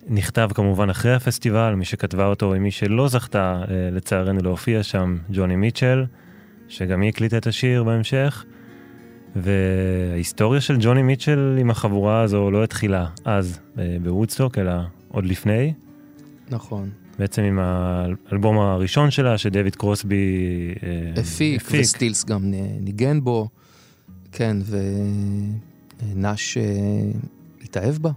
[0.09, 5.16] נכתב כמובן אחרי הפסטיבל, מי שכתבה אותו היא מי שלא זכתה אה, לצערנו להופיע שם,
[5.32, 6.05] ג'וני מיטשל,
[6.68, 8.44] שגם היא הקליטה את השיר בהמשך.
[9.36, 14.72] וההיסטוריה של ג'וני מיטשל עם החבורה הזו לא התחילה אז אה, בוודסטוק, אלא
[15.09, 15.72] עוד לפני.
[16.51, 16.90] נכון.
[17.18, 22.40] בעצם עם האלבום הראשון שלה, שדויד קרוסבי אה, הפיק, וסטילס גם
[22.80, 23.48] ניגן בו,
[24.33, 27.11] כן, ונש אה,
[27.62, 28.11] התאהב בה,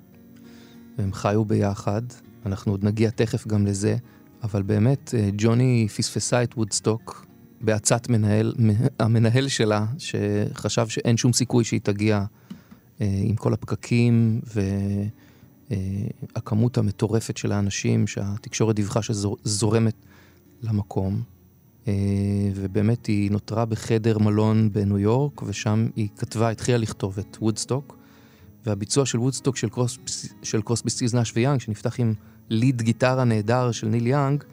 [0.97, 2.01] והם חיו ביחד,
[2.45, 3.95] אנחנו עוד נגיע תכף גם לזה,
[4.43, 7.25] אבל באמת, אה, ג'וני פספסה את וודסטוק
[7.61, 8.53] בעצת מנהל,
[8.99, 12.25] המנהל שלה, שחשב שאין שום סיכוי שהיא תגיע
[13.01, 14.41] אה, עם כל הפקקים
[16.35, 19.95] והכמות המטורפת של האנשים שהתקשורת דיווחה שזורמת
[20.61, 21.21] למקום.
[21.87, 21.93] אה,
[22.55, 27.97] ובאמת היא נותרה בחדר מלון בניו יורק, ושם היא כתבה, התחילה לכתוב את וודסטוק,
[28.65, 29.97] והביצוע של וודסטוק של, קרוס,
[30.43, 32.13] של קרוסבי סטילס נאש ויאנג, שנפתח עם
[32.49, 34.43] lead גיטרה נהדר של ניל יאנג,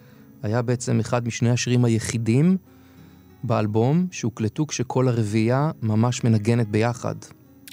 [0.42, 2.56] היה בעצם אחד משני השירים היחידים
[3.44, 7.14] באלבום שהוקלטו כשכל הרביעייה ממש מנגנת ביחד.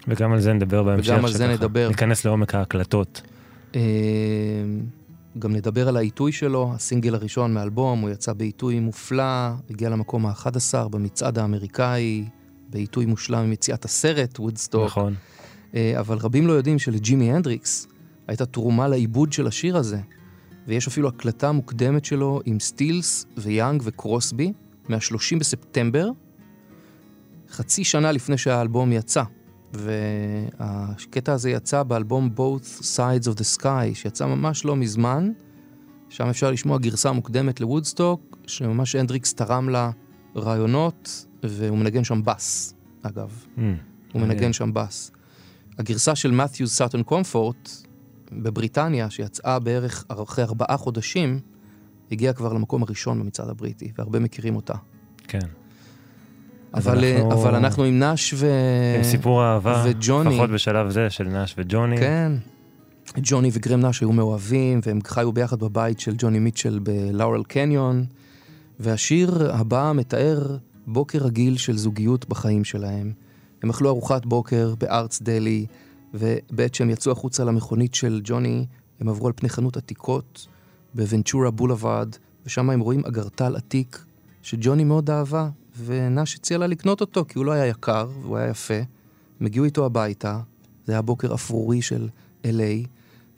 [0.08, 1.14] וגם על זה נדבר בהמשך.
[1.14, 1.88] וגם על זה נדבר.
[1.88, 3.22] ניכנס לעומק ההקלטות.
[5.40, 10.88] גם נדבר על העיתוי שלו, הסינגל הראשון מהאלבום, הוא יצא בעיתוי מופלא, הגיע למקום ה-11
[10.88, 12.26] במצעד האמריקאי,
[12.70, 14.86] בעיתוי מושלם עם יציאת הסרט, וודסטוק.
[14.86, 15.16] נכון.
[15.76, 17.88] אה, אבל רבים לא יודעים שלג'ימי הנדריקס
[18.28, 20.00] הייתה תרומה לעיבוד של השיר הזה,
[20.68, 24.54] ויש אפילו הקלטה מוקדמת שלו עם סטילס ויאנג וקרוסבי,
[24.90, 26.10] מה-30 בספטמבר,
[27.50, 29.24] חצי שנה לפני שהאלבום יצא.
[29.78, 35.32] והקטע הזה יצא באלבום Both Sides of the Sky, שיצא ממש לא מזמן.
[36.10, 39.92] שם אפשר לשמוע גרסה מוקדמת לוודסטוק, שממש הנדריקס תרם לה
[40.36, 42.74] רעיונות, והוא מנגן שם בס,
[43.04, 43.46] אגב.
[43.58, 43.62] Mm,
[44.14, 45.12] הוא מנגן שם בס.
[45.78, 47.70] הגרסה של מת'יוז סאטון קומפורט
[48.32, 51.40] בבריטניה, שיצאה בערך אחרי ארבעה חודשים,
[52.12, 54.74] הגיעה כבר למקום הראשון במצעד הבריטי, והרבה מכירים אותה.
[55.28, 55.48] כן.
[56.74, 58.47] אבל אנחנו- אבל אנחנו עם נאש ו...
[58.97, 60.30] עם סיפור אהבה, וג'וני.
[60.30, 61.97] לפחות בשלב זה של נאש וג'וני.
[61.97, 62.32] כן.
[63.18, 68.05] ג'וני וגרם נאש היו מאוהבים, והם חיו ביחד בבית של ג'וני מיטשל בלאורל קניון,
[68.80, 70.57] והשיר הבא מתאר
[70.88, 73.11] בוקר רגיל של זוגיות בחיים שלהם.
[73.63, 75.65] הם אכלו ארוחת בוקר בארץ דלי,
[76.13, 78.65] ובעת שהם יצאו החוצה למכונית של ג'וני,
[78.99, 80.47] הם עברו על פני חנות עתיקות
[80.93, 82.15] בוונצ'ורה בולווארד,
[82.45, 84.05] ושם הם רואים אגרטל עתיק
[84.41, 85.49] שג'וני מאוד אהבה,
[85.86, 88.80] ונאש הציע לה לקנות אותו, כי הוא לא היה יקר והוא היה יפה.
[89.40, 90.40] הם הגיעו איתו הביתה,
[90.86, 92.10] זה היה בוקר אפרורי של
[92.44, 92.88] LA,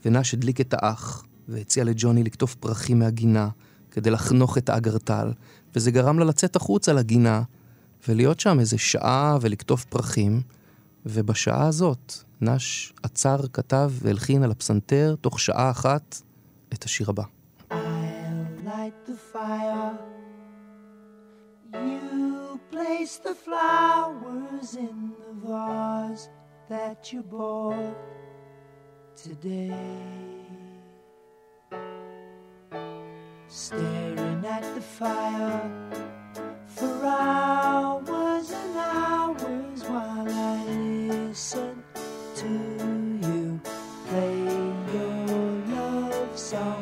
[0.04, 3.48] ונאש הדליק את האח, והציע לג'וני לקטוף פרחים מהגינה,
[3.90, 5.32] כדי לחנוך את האגרטל,
[5.74, 7.42] וזה גרם לה לצאת החוצה לגינה,
[8.08, 10.42] ולהיות שם איזה שעה ולקטוף פרחים,
[11.06, 16.22] ובשעה הזאת נאש עצר, כתב והלחין על הפסנתר, תוך שעה אחת,
[16.74, 17.22] את השיר הבא.
[17.70, 17.74] I'll
[18.64, 20.09] light the fire.
[22.80, 26.30] Place the flowers in the vase
[26.70, 27.94] that you bought
[29.14, 29.76] today.
[33.48, 35.70] Staring at the fire
[36.68, 41.84] for hours and hours while I listen
[42.36, 42.48] to
[43.28, 43.60] you
[44.08, 44.38] play
[44.94, 45.26] your
[45.76, 46.79] love songs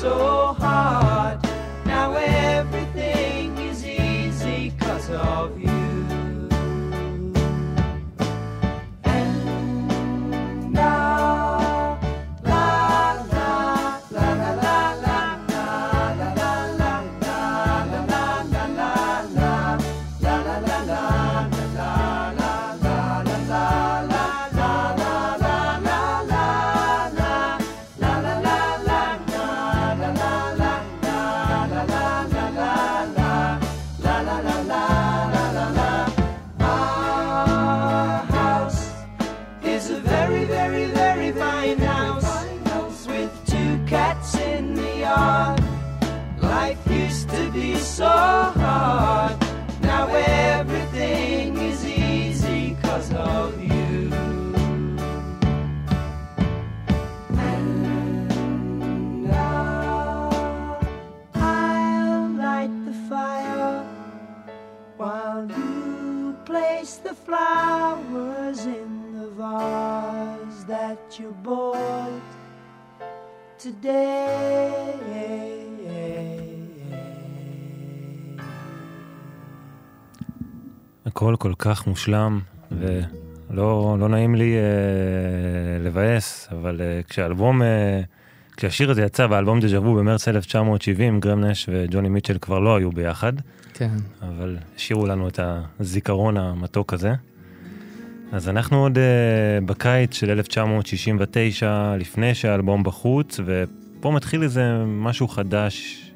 [0.00, 0.39] soul.
[71.20, 72.22] You're bored
[73.58, 74.60] today.
[81.06, 82.40] הכל כל כך מושלם,
[82.72, 88.00] ולא לא נעים לי אה, לבאס, אבל אה, כשהאלבום, אה,
[88.56, 92.90] כשהשיר הזה יצא באלבום דז'ה וו במרץ 1970, גרם נש וג'וני מיטשל כבר לא היו
[92.92, 93.32] ביחד,
[93.74, 93.96] כן.
[94.22, 95.40] אבל השאירו לנו את
[95.80, 97.14] הזיכרון המתוק הזה.
[98.32, 106.06] אז אנחנו עוד אה, בקיץ של 1969, לפני שהאלבום בחוץ, ופה מתחיל איזה משהו חדש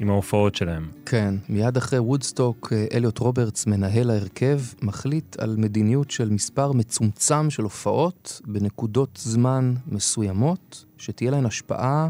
[0.00, 0.88] עם ההופעות שלהם.
[1.06, 7.50] כן, מיד אחרי וודסטוק, אה, אליוט רוברטס, מנהל ההרכב, מחליט על מדיניות של מספר מצומצם
[7.50, 12.08] של הופעות בנקודות זמן מסוימות, שתהיה להן השפעה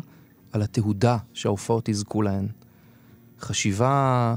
[0.53, 2.47] על התהודה שההופעות יזכו להן.
[3.41, 4.37] חשיבה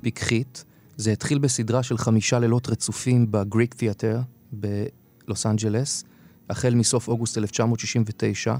[0.00, 0.64] פיקחית,
[0.96, 4.20] זה התחיל בסדרה של חמישה לילות רצופים בגריק תיאטר
[4.52, 6.04] בלוס אנג'לס,
[6.50, 8.56] החל מסוף אוגוסט 1969,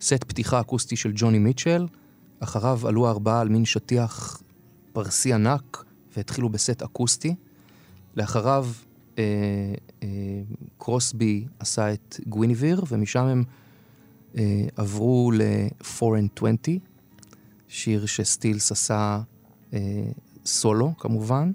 [0.00, 1.86] סט פתיחה אקוסטי של ג'וני מיטשל,
[2.40, 4.42] אחריו עלו ארבעה על מין שטיח
[4.92, 5.84] פרסי ענק
[6.16, 7.34] והתחילו בסט אקוסטי.
[8.16, 8.66] לאחריו
[9.18, 9.24] אה,
[10.02, 10.08] אה,
[10.78, 13.44] קרוסבי עשה את גוויניביר, ומשם הם
[14.36, 16.56] אה, עברו ל-4 and 20,
[17.68, 19.20] שיר שסטילס עשה
[19.72, 19.78] אה,
[20.46, 21.52] סולו כמובן,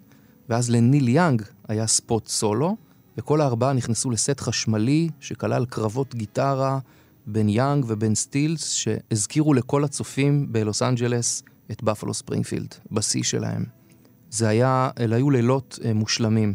[0.50, 2.78] ואז לניל יאנג היה spot סולו,
[3.18, 6.80] וכל הארבעה נכנסו לסט חשמלי שכלל קרבות גיטרה
[7.28, 13.66] בין יאנג ובין סטילס, שהזכירו לכל הצופים בלוס אנג'לס את בפלו ספרינגפילד, בשיא שלהם.
[14.30, 16.54] זה היה, אלה היו לילות אה, מושלמים.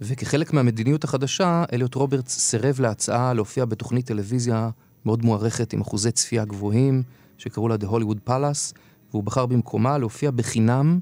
[0.00, 4.70] וכחלק מהמדיניות החדשה, אליוט רוברטס סירב להצעה להופיע בתוכנית טלוויזיה
[5.04, 7.02] מאוד מוערכת עם אחוזי צפייה גבוהים,
[7.38, 8.78] שקראו לה The Hollywood Palace,
[9.10, 11.00] והוא בחר במקומה להופיע בחינם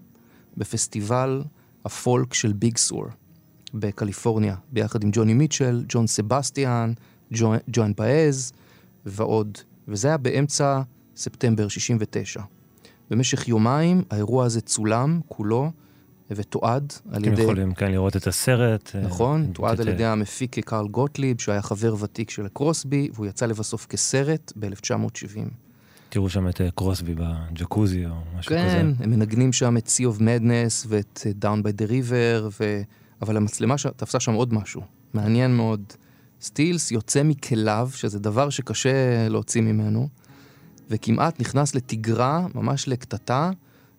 [0.57, 1.43] בפסטיבל
[1.85, 3.05] הפולק של ביג סור
[3.75, 6.93] בקליפורניה, ביחד עם ג'וני מיטשל, ג'ון סבסטיאן,
[7.33, 8.53] ג'ו- ג'ואן פאז
[9.07, 9.59] ועוד.
[9.89, 10.83] וזה היה באמצע
[11.17, 12.41] ספטמבר 69.
[13.11, 15.71] במשך יומיים האירוע הזה צולם כולו
[16.31, 17.43] ותועד על אתם ידי...
[17.43, 18.91] יכולים כאן לראות את הסרט.
[18.95, 23.47] אה, נכון, תועד על ידי המפיק קרל גוטליב, שהיה חבר ותיק של קרוסבי, והוא יצא
[23.47, 25.39] לבסוף כסרט ב-1970.
[26.09, 28.61] תראו שם את אה, קרוסבי בג'קוזי או משהו כזה.
[28.61, 32.83] כן, הם מנגנים שם את Sea of Madness ואת אה, Down by the River, ו...
[33.23, 33.87] אבל המצלמה ש...
[33.97, 34.83] תפסה שם עוד משהו,
[35.15, 35.83] מעניין מאוד.
[36.41, 40.09] סטילס יוצא מכליו, שזה דבר שקשה להוציא ממנו,
[40.91, 43.51] וכמעט נכנס לתגרה, ממש לקטטה,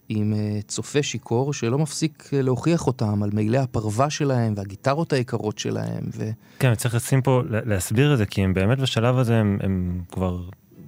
[0.09, 5.59] עם אה, צופה שיכור שלא מפסיק אה, להוכיח אותם על מעילי הפרווה שלהם והגיטרות היקרות
[5.59, 6.29] שלהם, ו...
[6.59, 10.01] כן, צריך לשים פה, לה- להסביר את זה, כי הם באמת בשלב הזה הם, הם
[10.11, 10.41] כבר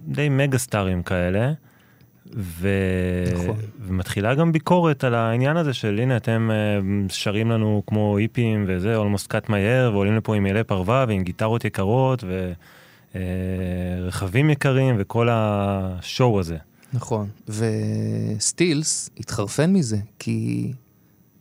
[0.08, 1.54] די מגה סטארים כאלה.
[2.36, 2.70] ו...
[3.34, 3.56] נכון.
[3.88, 8.96] ומתחילה גם ביקורת על העניין הזה של הנה אתם אה, שרים לנו כמו היפים וזה,
[9.30, 12.24] cut my hair, ועולים לפה עם מעילי פרווה ועם גיטרות יקרות
[13.16, 16.58] ורכבים יקרים וכל השואו הזה.
[16.94, 20.72] נכון, וסטילס התחרפן מזה, כי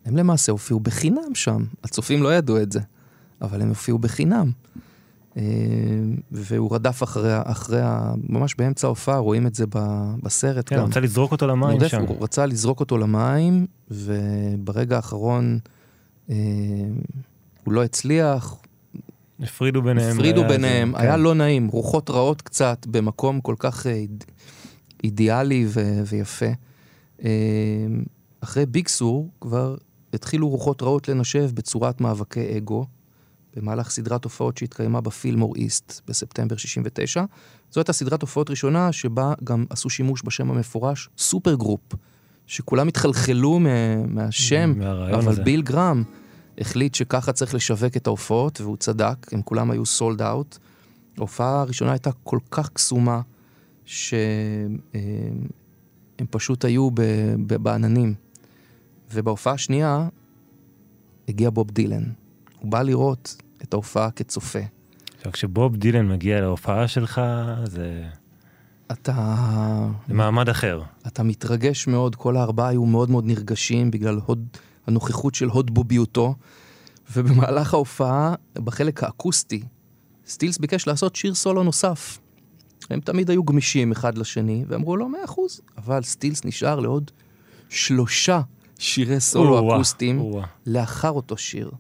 [0.05, 1.65] הם למעשה הופיעו בחינם שם.
[1.85, 2.81] הצופים לא ידעו את זה,
[3.43, 4.51] אבל הם הופיעו בחינם.
[5.37, 5.43] אה,
[6.33, 8.15] והוא רדף אחרי, אחרי ה...
[8.29, 9.65] ממש באמצע ההופעה, רואים את זה
[10.23, 10.85] בסרט כן, גם.
[10.87, 12.03] רוצה לזרוק אותו למים רודף, שם.
[12.09, 15.59] הוא רצה לזרוק אותו למים, וברגע האחרון
[16.31, 16.35] אה,
[17.65, 18.57] הוא לא הצליח,
[19.41, 20.13] הפרידו ביניהם.
[20.17, 21.21] הפרידו היה ביניהם, זה, היה כן.
[21.21, 24.25] לא נעים, רוחות רעות קצת, במקום כל כך אה, איד-
[25.05, 26.47] אידיאלי ו- ויפה.
[28.41, 29.77] אחרי ביג סור כבר
[30.13, 32.87] התחילו רוחות רעות לנשב בצורת מאבקי אגו,
[33.57, 37.25] במהלך סדרת הופעות שהתקיימה בפילמור איסט בספטמבר 69.
[37.71, 41.81] זו הייתה סדרת הופעות ראשונה שבה גם עשו שימוש בשם המפורש supergroup,
[42.47, 43.69] שכולם התחלחלו מה-
[44.07, 45.43] מהשם, אבל הזה.
[45.43, 46.03] ביל גרם
[46.59, 50.59] החליט שככה צריך לשווק את ההופעות, והוא צדק, הם כולם היו sold out.
[51.19, 53.21] ההופעה הראשונה הייתה כל כך קסומה,
[53.85, 54.79] שהם
[56.19, 57.01] הם פשוט היו ב-
[57.47, 58.15] ב- בעננים.
[59.13, 60.09] ובהופעה השנייה
[61.29, 62.03] הגיע בוב דילן.
[62.61, 64.59] הוא בא לראות את ההופעה כצופה.
[65.17, 67.21] עכשיו, כשבוב דילן מגיע להופעה שלך,
[67.65, 68.05] זה
[68.93, 69.37] אתה,
[70.09, 70.83] זה מעמד אחר.
[71.07, 74.47] אתה מתרגש מאוד, כל הארבעה היו מאוד מאוד נרגשים בגלל הוד,
[74.87, 76.35] הנוכחות של הוד בוביותו,
[77.17, 79.63] ובמהלך ההופעה, בחלק האקוסטי,
[80.27, 82.19] סטילס ביקש לעשות שיר סולו נוסף.
[82.91, 85.61] הם תמיד היו גמישים אחד לשני, ואמרו לו, מאה אחוז.
[85.79, 87.11] אבל סטילס נשאר לעוד
[87.69, 88.41] שלושה
[88.79, 90.33] שירי סולו אקוסטיים.
[90.67, 91.71] לאחר אותו שיר.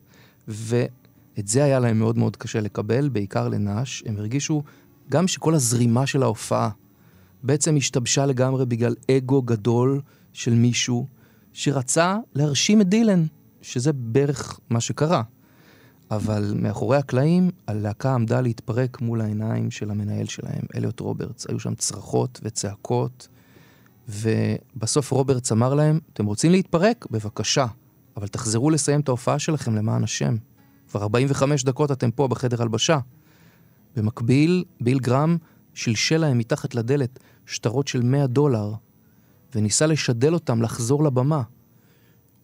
[1.36, 4.02] ואת זה היה להם מאוד מאוד קשה לקבל, בעיקר לנאש.
[4.06, 4.62] הם הרגישו
[5.10, 6.70] גם שכל הזרימה של ההופעה
[7.42, 10.00] בעצם השתבשה לגמרי בגלל אגו גדול
[10.32, 11.06] של מישהו
[11.52, 13.24] שרצה להרשים את דילן,
[13.62, 15.22] שזה בערך מה שקרה.
[16.10, 21.46] אבל מאחורי הקלעים, הלהקה עמדה להתפרק מול העיניים של המנהל שלהם, אליוט רוברטס.
[21.48, 23.28] היו שם צרחות וצעקות,
[24.08, 27.06] ובסוף רוברטס אמר להם, אתם רוצים להתפרק?
[27.10, 27.66] בבקשה,
[28.16, 30.36] אבל תחזרו לסיים את ההופעה שלכם למען השם.
[30.90, 32.98] כבר 45 דקות אתם פה בחדר הלבשה.
[33.96, 35.36] במקביל, ביל גרם
[35.74, 38.72] שלשל להם מתחת לדלת שטרות של 100 דולר,
[39.54, 41.42] וניסה לשדל אותם לחזור לבמה.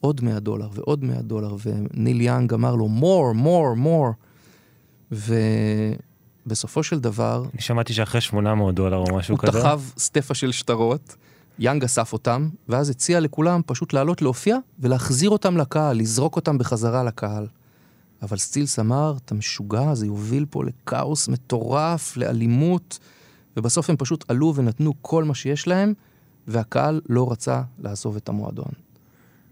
[0.01, 4.13] עוד 100 דולר ועוד 100 דולר, וניל יאנג אמר לו, more, more, more.
[6.47, 9.61] ובסופו של דבר, אני שמעתי שאחרי 800 דולר או משהו הוא כזה.
[9.61, 11.17] תחב סטפה של שטרות,
[11.59, 17.05] יאנג אסף אותם, ואז הציע לכולם פשוט לעלות להופיע ולהחזיר אותם לקהל, לזרוק אותם בחזרה
[17.05, 17.47] לקהל.
[18.23, 22.99] אבל סטילס אמר, אתה משוגע, זה יוביל פה לכאוס מטורף, לאלימות,
[23.57, 25.93] ובסוף הם פשוט עלו ונתנו כל מה שיש להם,
[26.47, 28.73] והקהל לא רצה לעזוב את המועדון.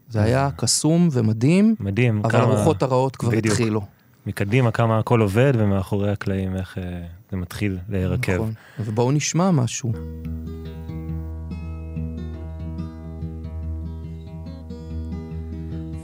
[0.08, 2.42] זה היה קסום ומדהים, מדהים, אבל כמה...
[2.42, 3.46] הרוחות הרעות כבר בדיוק.
[3.46, 3.80] התחילו.
[4.26, 6.82] מקדימה כמה הכל עובד, ומאחורי הקלעים איך אה,
[7.30, 8.32] זה מתחיל להירקב.
[8.34, 8.52] נכון.
[8.78, 9.92] ובואו נשמע משהו.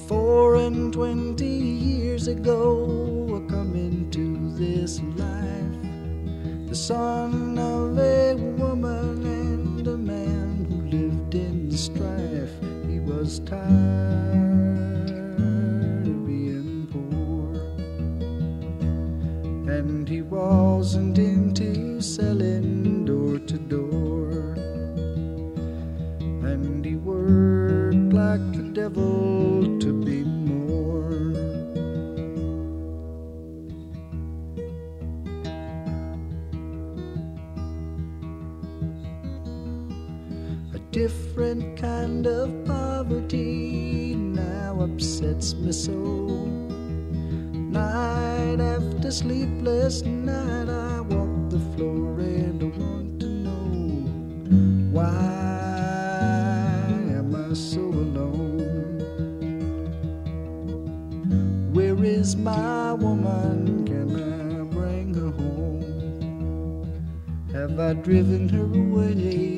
[0.07, 9.27] Four and twenty years ago, I come into this life, the son of a woman
[9.27, 12.53] and a man who lived in strife.
[12.89, 17.57] He was tired of being poor,
[19.69, 24.55] and he wasn't into selling door to door.
[26.47, 29.66] And he worked like the devil
[45.37, 45.93] upsets me so.
[47.53, 54.09] Night after sleepless night, I walk the floor and I want to know
[54.91, 55.07] why
[57.19, 58.63] am I so alone?
[61.73, 63.85] Where is my woman?
[63.85, 67.05] Can I bring her home?
[67.53, 69.56] Have I driven her away?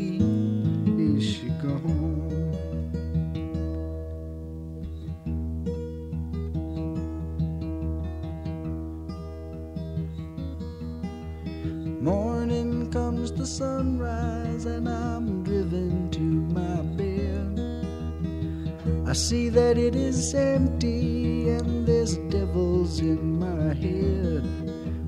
[20.29, 24.45] It is empty, and there's devils in my head.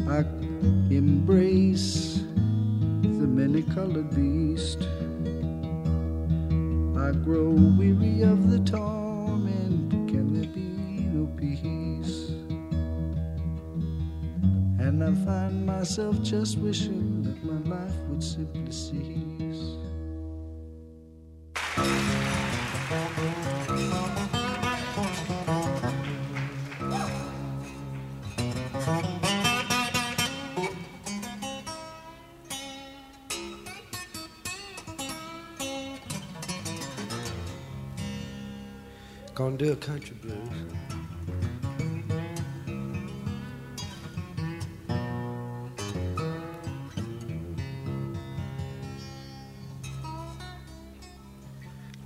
[0.09, 0.21] I
[0.95, 2.23] embrace
[3.03, 4.79] the many colored beast.
[6.99, 9.91] I grow weary of the torment.
[10.09, 12.31] Can there be no peace?
[14.79, 16.89] And I find myself just wishing
[39.61, 40.48] do a country blues.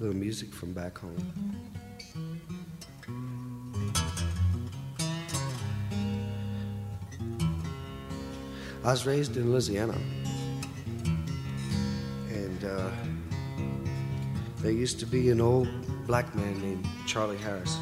[0.00, 1.16] little music from back home.
[8.82, 9.96] I was raised in Louisiana,
[12.30, 12.90] and uh,
[14.56, 15.68] there used to be an old
[16.06, 17.78] black man named Charlie Harris,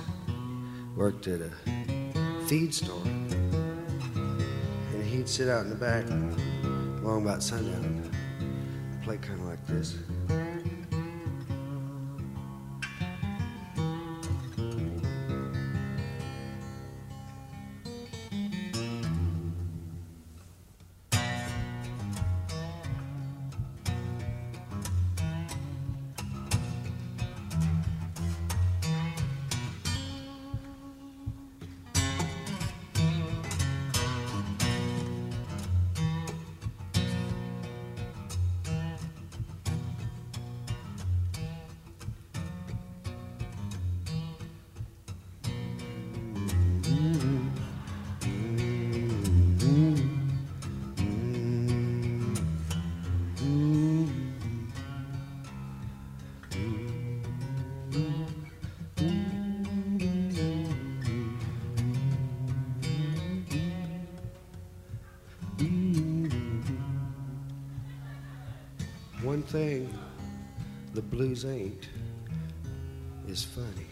[0.96, 1.50] worked at a
[2.46, 6.08] feed store, and he'd sit out in the back
[7.02, 9.96] long about sundown and play kind of like this.
[71.02, 71.88] the blues ain't
[73.28, 73.86] is funny.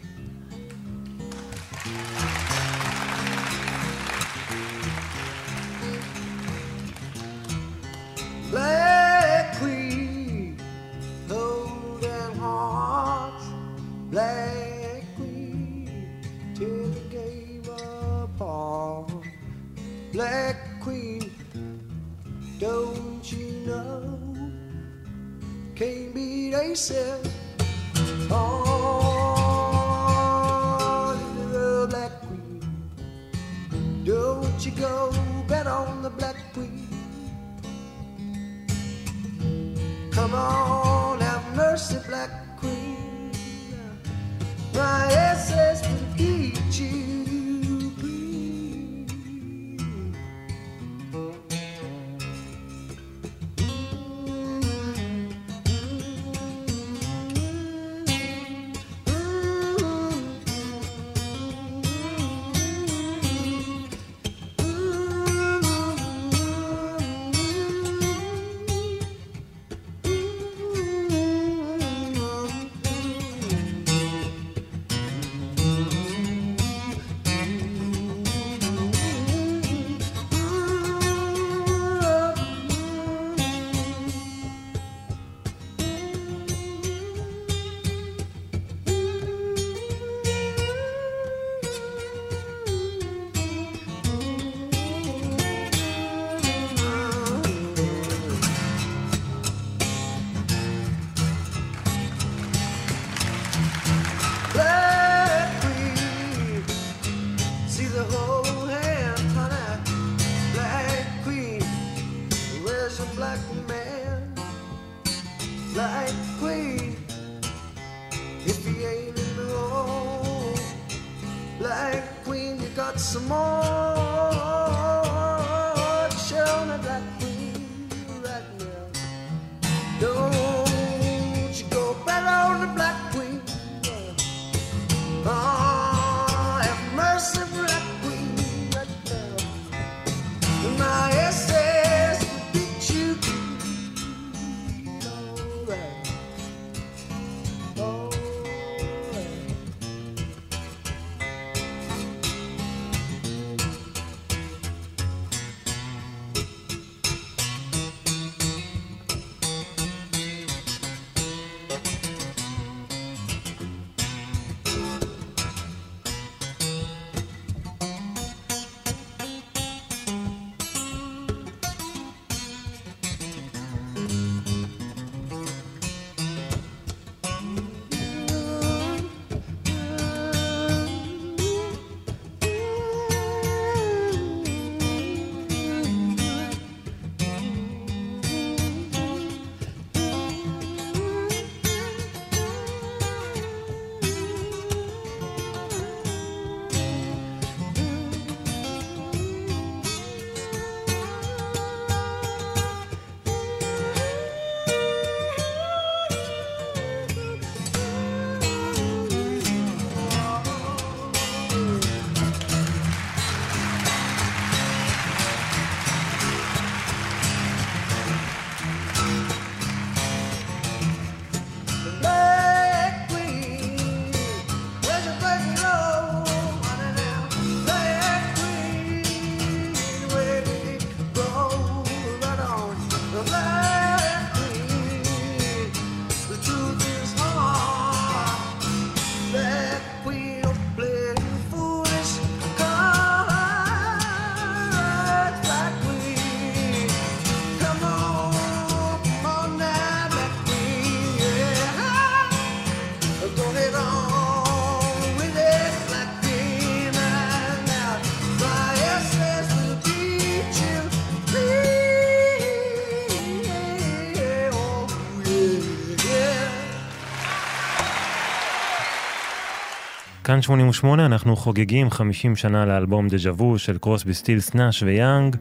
[270.31, 275.37] כאן 88 אנחנו חוגגים 50 שנה לאלבום דז'ה וו של קרוסבי סטילס נאש ויאנג,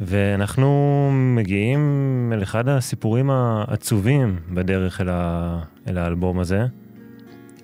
[0.00, 5.62] ואנחנו מגיעים אל אחד הסיפורים העצובים בדרך אל, ה...
[5.88, 6.66] אל האלבום הזה.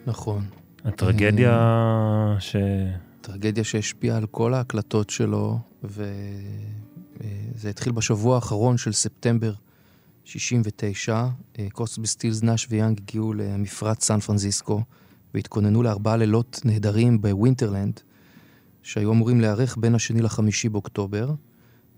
[0.06, 0.44] נכון.
[0.84, 2.56] הטרגדיה אה, ש...
[3.20, 6.10] טרגדיה שהשפיעה על כל ההקלטות שלו, וזה
[7.64, 9.52] אה, התחיל בשבוע האחרון של ספטמבר
[10.24, 11.26] 69.
[11.58, 14.82] אה, קרוסבי סטילס נאש ויאנג הגיעו למפרץ סן פרנזיסקו.
[15.34, 18.00] והתכוננו לארבעה לילות נהדרים בווינטרלנד,
[18.82, 21.30] שהיו אמורים להיערך בין השני לחמישי באוקטובר.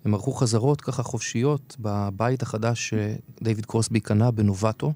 [0.05, 4.93] הם ערכו חזרות ככה חופשיות בבית החדש שדייוויד קרוסבי קנה בנובטו,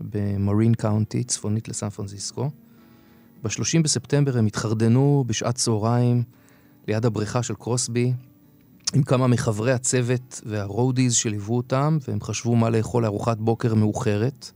[0.00, 2.50] במרין קאונטי, צפונית לסן פרנזיסקו.
[3.44, 6.22] ב-30 בספטמבר הם התחרדנו בשעת צהריים
[6.88, 8.12] ליד הבריכה של קרוסבי,
[8.94, 14.52] עם כמה מחברי הצוות וה roadies שליוו אותם, והם חשבו מה לאכול לארוחת בוקר מאוחרת.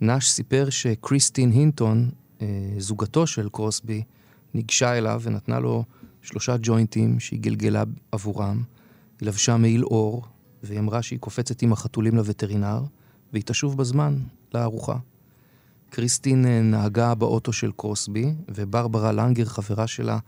[0.00, 2.10] נאש סיפר שקריסטין הינטון,
[2.42, 2.46] אה,
[2.78, 4.02] זוגתו של קרוסבי,
[4.54, 5.84] ניגשה אליו ונתנה לו
[6.22, 7.82] שלושה ג'וינטים שהיא גלגלה
[8.12, 8.62] עבורם.
[9.20, 10.24] היא לבשה מעיל אור,
[10.62, 12.82] והיא אמרה שהיא קופצת עם החתולים לווטרינר,
[13.32, 14.18] והיא תשוב בזמן
[14.54, 14.96] לארוחה.
[15.90, 20.18] קריסטין אה, נהגה באוטו של קרוסבי, וברברה לנגר, חברה שלה,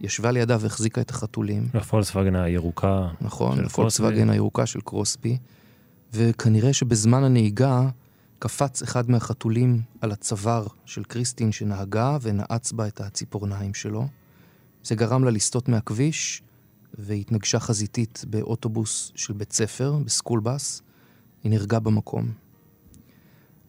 [0.00, 1.68] ישבה לידה והחזיקה את החתולים.
[1.74, 3.08] לפולקסווגן הירוקה.
[3.20, 4.22] נכון, קרוסבי.
[4.28, 5.38] הירוקה של קרוסבי.
[6.12, 7.88] וכנראה שבזמן הנהיגה
[8.40, 14.08] קפץ אחד מהחתולים על הצוואר של קריסטין שנהגה ונעץ בה את הציפורניים שלו.
[14.84, 16.42] זה גרם לה לסטות מהכביש
[16.94, 20.82] והתנגשה חזיתית באוטובוס של בית ספר, בסקול בס.
[21.42, 22.32] היא נהרגה במקום.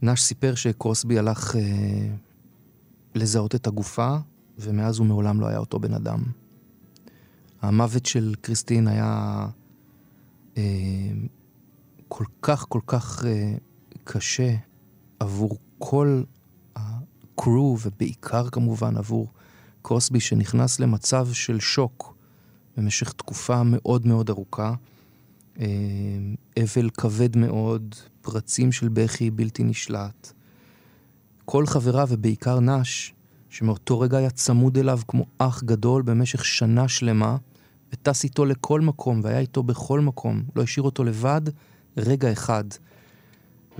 [0.01, 1.61] נאש סיפר שקרוסבי הלך אה,
[3.15, 4.17] לזהות את הגופה,
[4.59, 6.23] ומאז הוא מעולם לא היה אותו בן אדם.
[7.61, 9.47] המוות של קריסטין היה
[10.57, 10.63] אה,
[12.07, 13.53] כל כך כל כך אה,
[14.13, 14.55] קשה
[15.19, 16.23] עבור כל
[16.75, 19.27] הקרו, ובעיקר כמובן עבור
[19.81, 22.15] קרוסבי, שנכנס למצב של שוק
[22.77, 24.73] במשך תקופה מאוד מאוד ארוכה.
[25.59, 25.65] אה,
[26.63, 30.33] אבל כבד מאוד, פרצים של בכי בלתי נשלט.
[31.45, 33.13] כל חבריו, ובעיקר נש,
[33.49, 37.37] שמאותו רגע היה צמוד אליו כמו אח גדול במשך שנה שלמה,
[37.93, 41.41] וטס איתו לכל מקום, והיה איתו בכל מקום, לא השאיר אותו לבד
[41.97, 42.63] רגע אחד.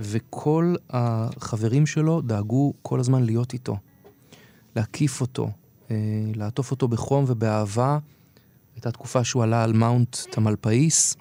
[0.02, 3.76] וכל החברים שלו דאגו כל הזמן להיות איתו,
[4.76, 5.50] להקיף אותו,
[5.90, 5.96] אה,
[6.34, 7.98] לעטוף אותו בחום ובאהבה.
[8.74, 11.16] הייתה תקופה שהוא עלה על מאונט תמלפאיס,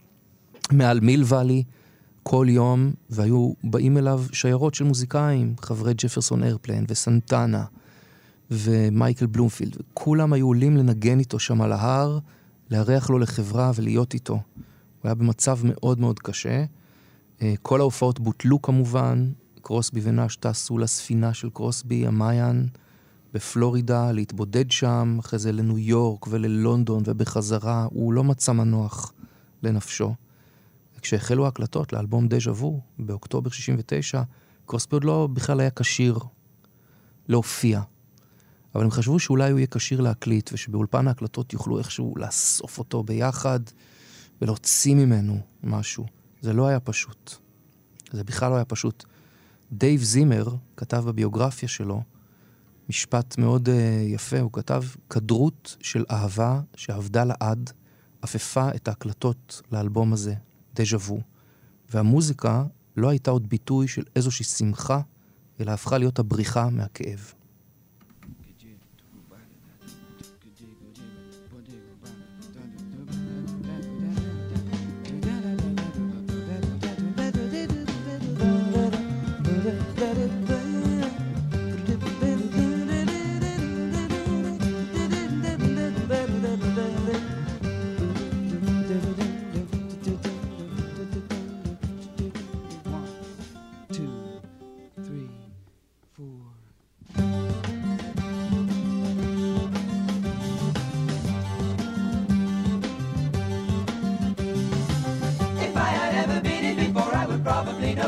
[0.72, 1.64] מעל מיל ואלי,
[2.24, 7.66] כל יום, והיו באים אליו שיירות של מוזיקאים, חברי ג'פרסון איירפליין וסנטנה
[8.52, 12.20] ומייקל בלומפילד, וכולם היו עולים לנגן איתו שם על ההר,
[12.72, 14.34] לארח לו לחברה ולהיות איתו.
[14.34, 14.42] הוא
[15.04, 16.64] היה במצב מאוד מאוד קשה.
[17.42, 19.32] אה, כל ההופעות בוטלו כמובן,
[19.62, 22.68] קרוסבי ונאש טסו לספינה של קרוסבי, המעיין,
[23.34, 29.14] בפלורידה, להתבודד שם, אחרי זה לניו יורק וללונדון ובחזרה, הוא לא מצא מנוח
[29.64, 30.14] לנפשו.
[30.98, 34.22] וכשהחלו ההקלטות לאלבום דז'ה וו, באוקטובר 69,
[34.66, 36.20] קרוסבי עוד לא בכלל היה כשיר
[37.28, 37.82] להופיע.
[38.76, 43.60] אבל הם חשבו שאולי הוא יהיה כשיר להקליט, ושבאולפן ההקלטות יוכלו איכשהו לאסוף אותו ביחד
[44.42, 46.21] ולהוציא ממנו משהו.
[46.42, 47.36] זה לא היה פשוט.
[48.12, 49.06] זה בכלל לא היה פשוט.
[49.72, 52.04] דייב זימר כתב בביוגרפיה שלו
[52.90, 53.72] משפט מאוד uh,
[54.06, 57.72] יפה, הוא כתב, כדרות של אהבה שאבדה לעד,
[58.22, 60.34] עפפה את ההקלטות לאלבום הזה,
[60.76, 61.22] דז'ה וו.
[61.90, 62.64] והמוזיקה
[62.98, 65.02] לא הייתה עוד ביטוי של איזושהי שמחה,
[65.60, 67.34] אלא הפכה להיות הבריחה מהכאב.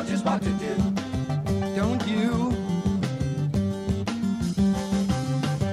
[0.08, 0.76] Just what to do.
[1.76, 2.52] Don't you?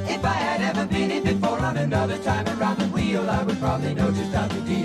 [0.08, 3.58] If I had ever been in before on another time around the wheel, I would
[3.58, 4.79] probably know just how to deal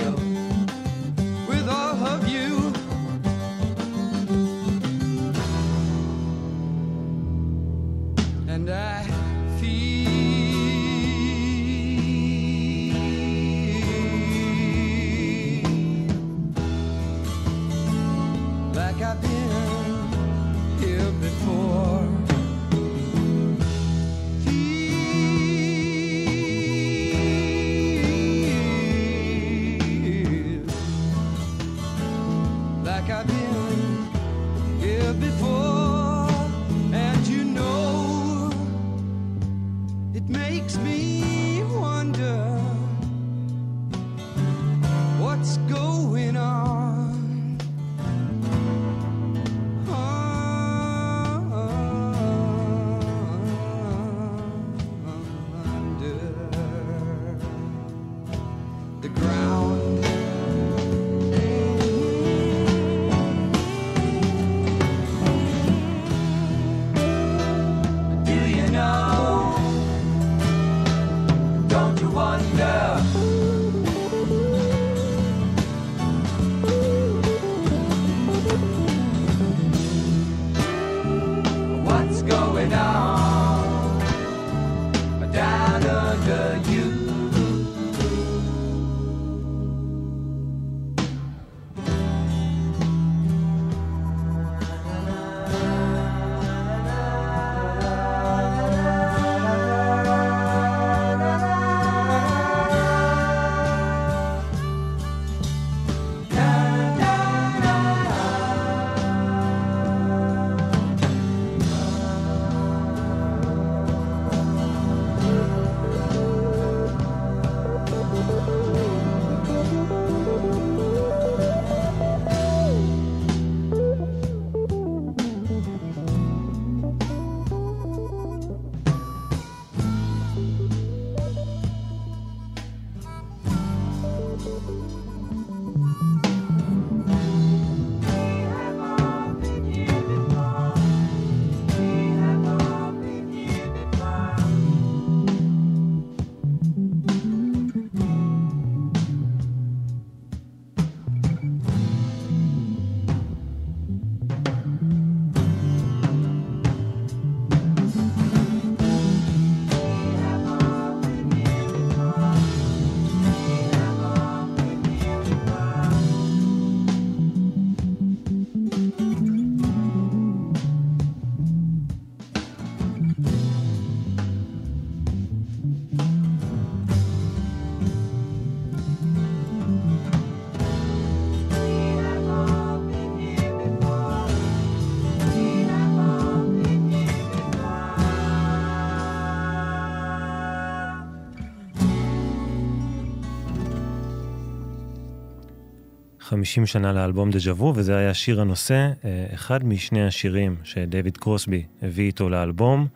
[196.26, 201.63] 50 שנה לאלבום דז'ה וו, וזה היה שיר הנושא, אה, אחד משני השירים שדייוויד קרוסבי
[201.82, 202.88] הביא איתו לאלבום.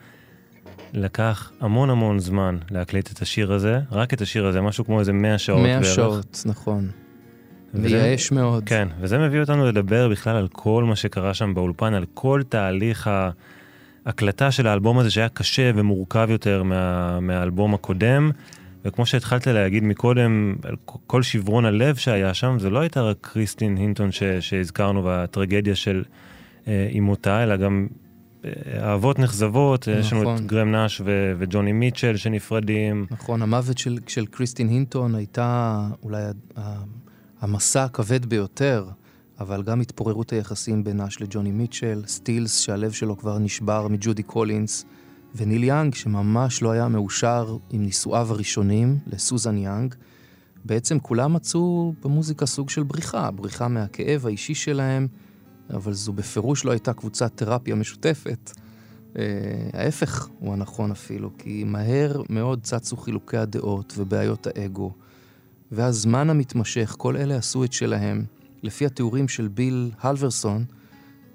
[0.93, 5.13] לקח המון המון זמן להקליט את השיר הזה, רק את השיר הזה, משהו כמו איזה
[5.13, 5.85] 100 שעות 100 בערך.
[5.85, 6.89] 100 שעות, נכון.
[7.73, 8.63] מייאש מאוד.
[8.65, 13.09] כן, וזה מביא אותנו לדבר בכלל על כל מה שקרה שם באולפן, על כל תהליך
[14.05, 18.31] ההקלטה של האלבום הזה שהיה קשה ומורכב יותר מה, מהאלבום הקודם.
[18.85, 20.55] וכמו שהתחלת להגיד מקודם,
[20.85, 26.03] כל שברון הלב שהיה שם, זה לא הייתה רק קריסטין הינטון ש, שהזכרנו והטרגדיה של
[26.67, 27.87] אה, אימותה, אלא גם
[28.45, 28.51] אה,
[28.81, 29.99] אהבות נכזבות, נכון.
[29.99, 30.47] יש לנו את נכון.
[30.47, 33.05] גרם נאש ו- וג'וני מיטשל שנפרדים.
[33.11, 36.23] נכון, המוות של, של קריסטין הינטון הייתה אולי
[37.41, 38.85] המסע הכבד ביותר,
[39.39, 44.85] אבל גם התפוררות היחסים בין נאש לג'וני מיטשל, סטילס שהלב שלו כבר נשבר מג'ודי קולינס,
[45.35, 49.95] וניל יאנג שממש לא היה מאושר עם נישואיו הראשונים לסוזן יאנג.
[50.65, 55.07] בעצם כולם מצאו במוזיקה סוג של בריחה, בריחה מהכאב האישי שלהם,
[55.69, 58.51] אבל זו בפירוש לא הייתה קבוצת תרפיה משותפת.
[59.17, 59.23] אה,
[59.73, 64.91] ההפך הוא הנכון אפילו, כי מהר מאוד צצו חילוקי הדעות ובעיות האגו.
[65.71, 68.23] והזמן המתמשך, כל אלה עשו את שלהם.
[68.63, 70.65] לפי התיאורים של ביל הלברסון,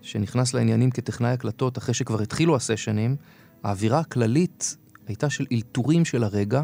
[0.02, 3.16] שנכנס לעניינים כטכנאי הקלטות אחרי שכבר התחילו הסשנים,
[3.64, 6.62] האווירה הכללית הייתה של אלתורים של הרגע,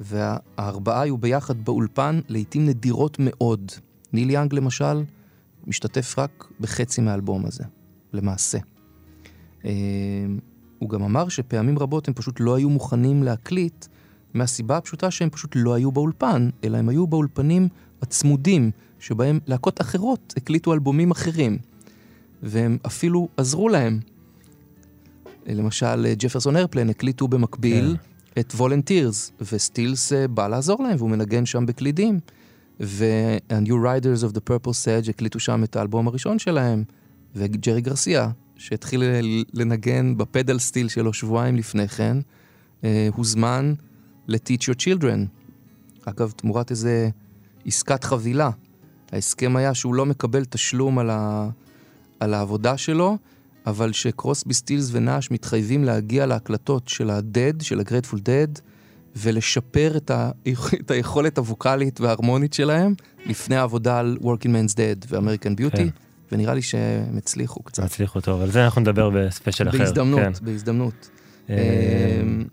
[0.00, 3.72] והארבעה היו ביחד באולפן לעיתים נדירות מאוד.
[4.12, 5.04] ניל יאנג למשל
[5.66, 7.64] משתתף רק בחצי מהאלבום הזה,
[8.12, 8.58] למעשה.
[9.64, 9.70] אה,
[10.78, 13.86] הוא גם אמר שפעמים רבות הם פשוט לא היו מוכנים להקליט,
[14.34, 17.68] מהסיבה הפשוטה שהם פשוט לא היו באולפן, אלא הם היו באולפנים
[18.02, 21.58] הצמודים, שבהם להקות אחרות הקליטו אלבומים אחרים,
[22.42, 24.00] והם אפילו עזרו להם.
[25.46, 27.96] למשל, אה, ג'פרסון איירפלן הקליטו במקביל
[28.38, 32.20] את Volunteers, וסטילס אה, בא לעזור להם, והוא מנגן שם בקלידים.
[32.80, 36.84] ו-New Riders of the Purple Sage הקליטו שם את האלבום הראשון שלהם,
[37.34, 39.02] וג'רי גרסיה, שהתחיל
[39.54, 42.16] לנגן ב pedal steel שלו שבועיים לפני כן,
[42.84, 43.74] אה, הוזמן
[44.28, 45.26] ל-Teach Your Children.
[46.04, 47.08] אגב, תמורת איזה
[47.66, 48.50] עסקת חבילה.
[49.12, 51.48] ההסכם היה שהוא לא מקבל תשלום על, ה...
[52.20, 53.18] על העבודה שלו,
[53.66, 58.60] אבל שקרוסבי סטילס ונאש מתחייבים להגיע להקלטות של ה-Dead, של ה-Grateful Dead,
[59.16, 60.30] ולשפר את, ה...
[60.80, 62.94] את היכולת הווקאלית וההרמונית שלהם
[63.26, 65.88] לפני העבודה על Working Man's Dead ו-American Beauty, כן.
[66.32, 67.82] ונראה לי שהם הצליחו קצת.
[67.82, 69.78] הצליחו טוב, על זה אנחנו נדבר בספיישל אחר.
[69.78, 70.44] בהזדמנות, כן.
[70.44, 71.10] בהזדמנות.
[71.50, 71.56] אה,
[72.22, 72.44] אמ,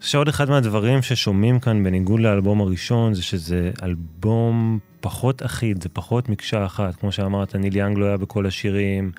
[0.00, 6.28] שעוד אחד מהדברים ששומעים כאן בניגוד לאלבום הראשון זה שזה אלבום פחות אחיד, זה פחות
[6.28, 6.96] מקשה אחת.
[6.96, 9.12] כמו שאמרת, ניל יאנג לא היה בכל השירים,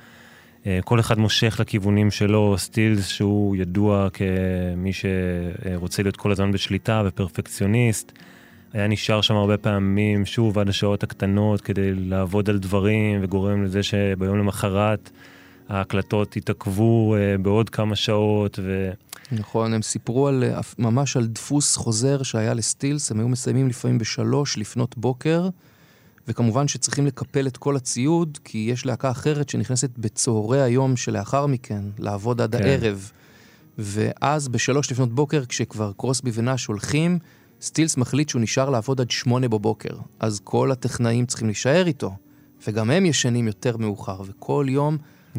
[0.84, 8.12] כל אחד מושך לכיוונים שלו, סטילס שהוא ידוע כמי שרוצה להיות כל הזמן בשליטה ופרפקציוניסט.
[8.74, 13.84] היה נשאר שם הרבה פעמים, שוב, עד השעות הקטנות כדי לעבוד על דברים, וגורם לזה
[13.84, 15.10] שביום למחרת
[15.70, 18.90] ההקלטות התעכבו אה, בעוד כמה שעות, ו...
[19.32, 23.98] נכון, הם סיפרו על, אה, ממש על דפוס חוזר שהיה לסטילס, הם היו מסיימים לפעמים
[23.98, 25.50] בשלוש לפנות בוקר,
[26.28, 31.84] וכמובן שצריכים לקפל את כל הציוד, כי יש להקה אחרת שנכנסת בצהרי היום שלאחר מכן,
[32.00, 32.64] לעבוד עד כן.
[32.64, 33.12] הערב.
[33.78, 37.20] ואז בשלוש לפנות בוקר, כשכבר קרוסבי ונאש הולכים,
[37.62, 39.96] סטילס מחליט שהוא נשאר לעבוד עד שמונה בבוקר.
[40.20, 42.16] אז כל הטכנאים צריכים להישאר איתו,
[42.68, 44.98] וגם הם ישנים יותר מאוחר, וכל יום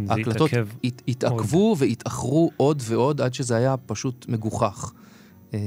[0.09, 0.51] ההקלטות
[0.85, 4.93] הת, התעכבו והתאחרו עוד ועוד עד שזה היה פשוט מגוחך.
[5.55, 5.59] אה,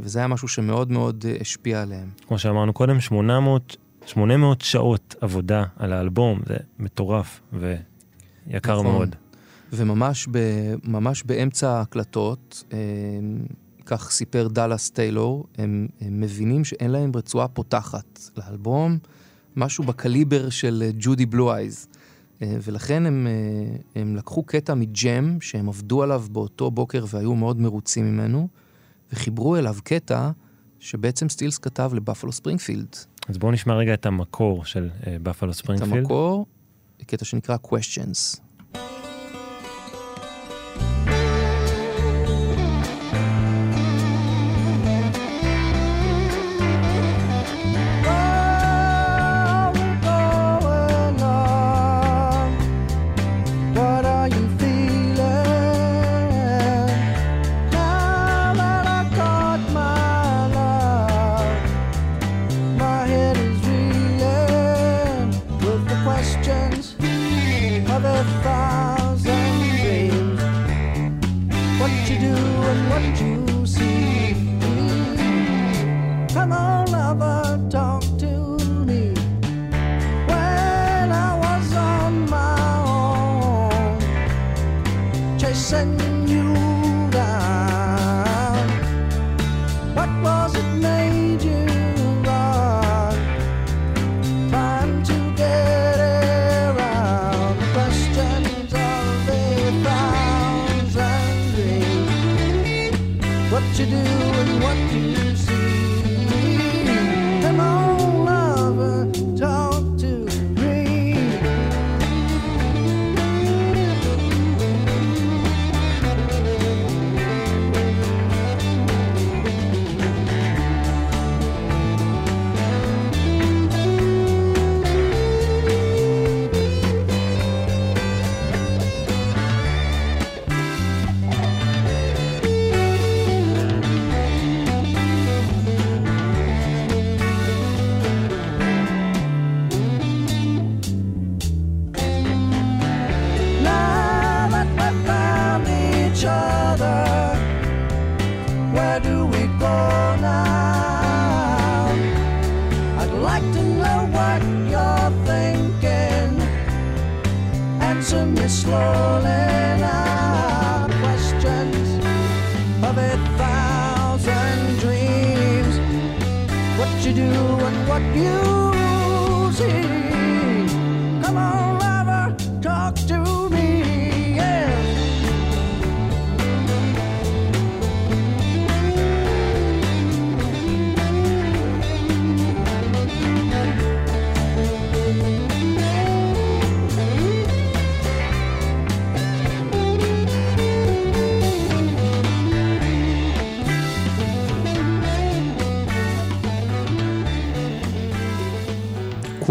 [0.00, 2.08] וזה היה משהו שמאוד מאוד אה, השפיע עליהם.
[2.28, 3.76] כמו שאמרנו קודם, 800,
[4.06, 8.86] 800 שעות עבודה על האלבום, זה מטורף ויקר נכון.
[8.86, 9.16] מאוד.
[9.72, 10.38] וממש ב,
[10.84, 12.78] ממש באמצע ההקלטות, אה,
[13.86, 18.98] כך סיפר דאלאס טיילור, הם, הם מבינים שאין להם רצועה פותחת לאלבום,
[19.56, 21.86] משהו בקליבר של אה, ג'ודי בלו אייז.
[22.42, 27.60] אה, ולכן הם, אה, הם לקחו קטע מג'ם שהם עבדו עליו באותו בוקר והיו מאוד
[27.60, 28.48] מרוצים ממנו,
[29.12, 30.30] וחיברו אליו קטע
[30.80, 32.96] שבעצם סטילס כתב לבפלו ספרינגפילד.
[33.28, 35.96] אז בואו נשמע רגע את המקור של אה, בפלו את ספרינגפילד.
[35.96, 36.46] המקור,
[37.06, 38.40] קטע שנקרא Questions.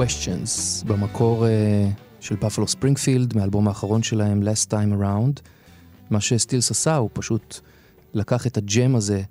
[0.06, 1.50] Questions, במקור uh,
[2.20, 5.42] של בפלו ספרינגפילד, מהאלבום האחרון שלהם, Last Time Around.
[6.10, 7.60] מה שסטילס עשה, הוא פשוט
[8.14, 9.22] לקח את הג'ם הזה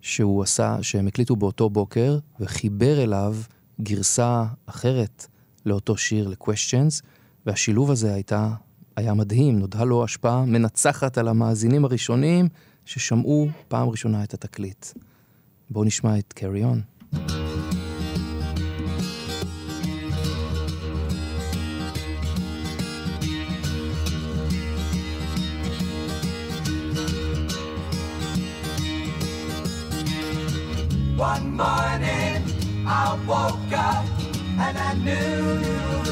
[0.00, 3.36] שהוא עשה, שהם הקליטו באותו בוקר, וחיבר אליו
[3.80, 5.26] גרסה אחרת
[5.66, 7.02] לאותו שיר, ל-Questions,
[7.46, 8.50] והשילוב הזה הייתה,
[8.96, 12.48] היה מדהים, נודעה לו השפעה מנצחת על המאזינים הראשונים
[12.84, 14.86] ששמעו פעם ראשונה את התקליט.
[15.70, 16.64] בואו נשמע את Carry
[17.16, 17.39] On.
[31.20, 32.42] One morning
[32.86, 34.06] I woke up
[34.58, 35.60] and I knew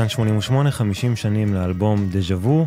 [0.00, 2.66] כאן 88, 50 שנים לאלבום דז'ה וו.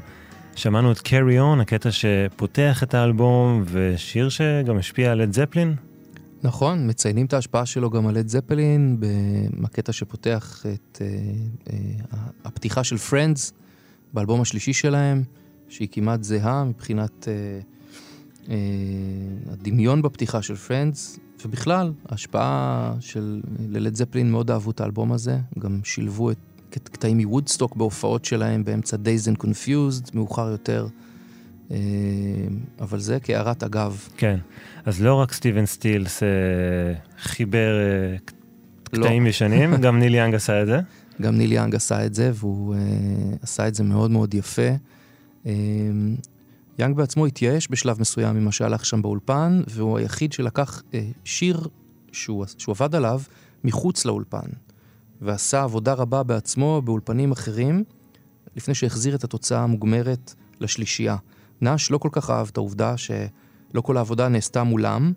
[0.55, 5.76] שמענו את Carry On, הקטע שפותח את האלבום, ושיר שגם השפיע על לד זפלין.
[6.43, 8.97] נכון, מציינים את ההשפעה שלו גם על לד זפלין,
[9.61, 11.07] בקטע שפותח את אה,
[11.73, 13.53] אה, הפתיחה של Friends,
[14.14, 15.23] באלבום השלישי שלהם,
[15.69, 17.34] שהיא כמעט זהה מבחינת אה,
[18.49, 18.55] אה,
[19.51, 25.80] הדמיון בפתיחה של Friends, ובכלל, ההשפעה של ללד זפלין מאוד אהבו את האלבום הזה, גם
[25.84, 26.38] שילבו את
[26.80, 30.88] קטעים מוודסטוק בהופעות שלהם באמצע Dazed and Confused, מאוחר יותר.
[31.72, 31.78] אה,
[32.82, 34.08] אבל זה כהערת אגב.
[34.18, 34.40] כן.
[34.86, 36.30] אז לא רק סטיבן סטילס אה,
[37.18, 38.16] חיבר אה,
[38.94, 39.06] לא.
[39.06, 40.80] קטעים ישנים, גם ניל יאנג עשה את זה.
[41.22, 42.76] גם ניל יאנג עשה את זה, והוא
[43.41, 44.70] עשה את זה מאוד מאוד יפה.
[46.80, 50.84] יאנג בעצמו התייאש בשלב מסוים ממה שהלך שם באולפן, והוא היחיד שלקח
[51.24, 51.68] שיר
[52.12, 53.22] שהוא, שהוא עבד עליו
[53.64, 54.48] מחוץ לאולפן,
[55.24, 57.84] ועשה עבודה רבה בעצמו באולפנים אחרים,
[58.56, 61.18] לפני שהחזיר את התוצאה המוגמרת לשלישייה.
[61.62, 65.14] נאש לא כל כך אהב את העובדה שלא כל העבודה נעשתה מולם,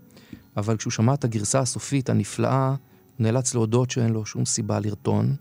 [0.57, 2.77] אבל כשהוא שמע את הגרסה הסופית הנפלאה, הוא
[3.19, 5.37] נאלץ להודות שאין לו שום סיבה לרטון.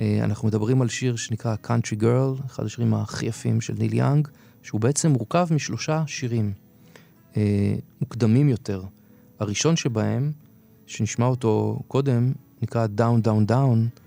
[0.00, 4.28] אה, אנחנו מדברים על שיר שנקרא Country Girl, אחד השירים הכי יפים של ניל יאנג,
[4.62, 6.52] שהוא בעצם מורכב משלושה שירים
[7.36, 8.82] אה, מוקדמים יותר.
[9.38, 10.32] הראשון שבהם,
[10.86, 14.00] שנשמע אותו קודם, נקרא Down Down Down,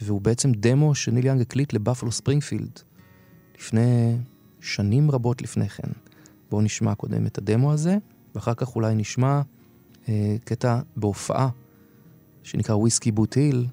[0.00, 2.80] והוא בעצם דמו שניל יאנג הקליט לבאפלו ספרינגפילד,
[3.58, 4.16] לפני
[4.60, 5.88] שנים רבות לפני כן.
[6.50, 7.96] בואו נשמע קודם את הדמו הזה,
[8.34, 9.42] ואחר כך אולי נשמע
[10.08, 11.48] אה, קטע בהופעה
[12.42, 13.66] שנקרא Whiskey Boot Hill,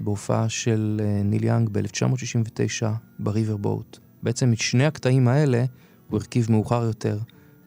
[0.00, 2.86] בהופעה של אה, ניל יאנג ב-1969
[3.18, 3.98] בריבר בוט.
[4.22, 5.64] בעצם את שני הקטעים האלה
[6.08, 7.18] הוא הרכיב מאוחר יותר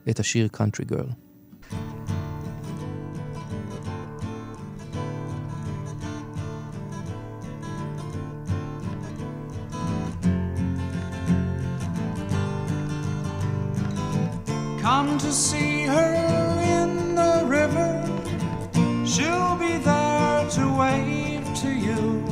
[0.09, 1.09] את השיר קאנטרי גרל.
[15.17, 16.13] To see her
[16.61, 18.01] in the river.
[19.05, 22.23] She'll be there to wave to you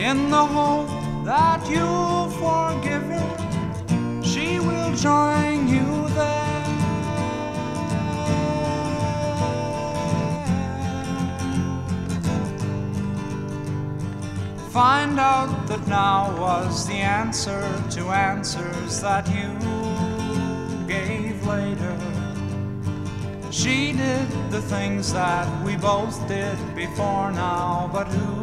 [0.00, 0.88] in the hope
[1.24, 4.22] that you'll forgive her.
[4.22, 6.64] She will join you there.
[14.70, 19.83] Find out that now was the answer to answers that you
[23.54, 28.42] She did the things that we both did before now, but who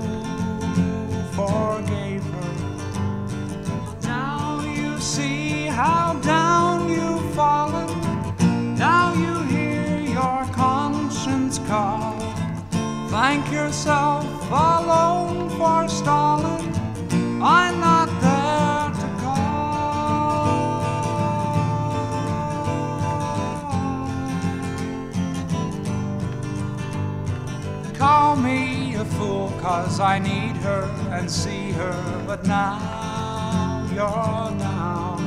[1.35, 2.53] forgave her?
[4.03, 7.91] Now you see how down you've fallen.
[8.77, 12.17] Now you hear your conscience call.
[13.09, 16.73] Thank yourself alone for stalling.
[17.43, 17.83] I'm
[28.31, 28.41] call.
[28.41, 35.19] Me a fool, cause I need her and see her, but now you're down.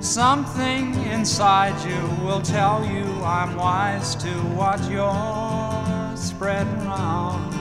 [0.00, 7.52] Something inside you will tell you I'm wise to what you're spreading round.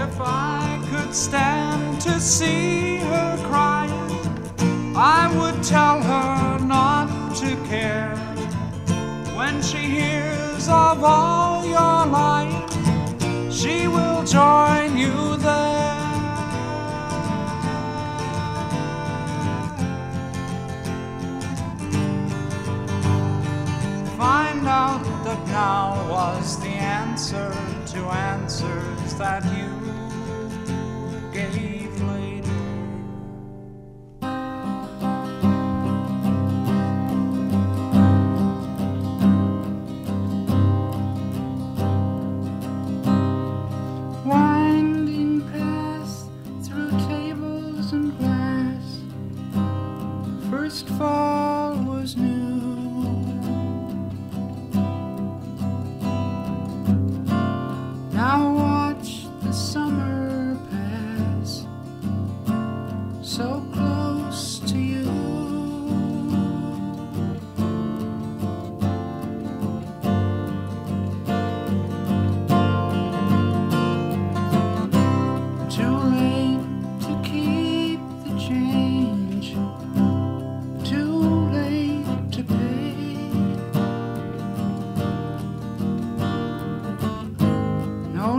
[0.00, 8.16] If I could stand to see her crying, I would tell her not to care.
[9.36, 12.67] When she hears of all your lying,
[13.58, 15.96] she will join you there.
[24.16, 27.50] Find out that now was the answer
[27.94, 27.98] to
[28.32, 29.72] answers that you
[31.32, 31.77] gave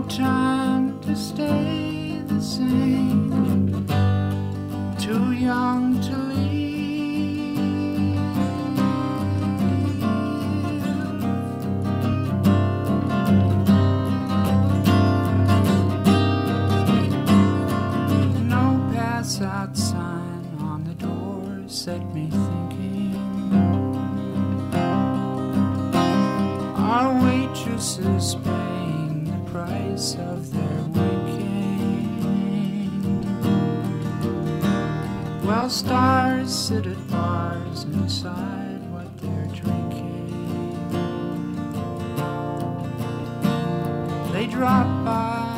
[0.10, 3.86] time to stay the same.
[4.98, 7.60] Too young to leave.
[18.50, 23.16] No pass out sign on the door set me thinking.
[26.76, 28.36] Our waitresses
[30.00, 32.08] of their waking.
[35.46, 40.32] While stars sit at bars and decide what they're drinking.
[44.32, 45.49] They drop by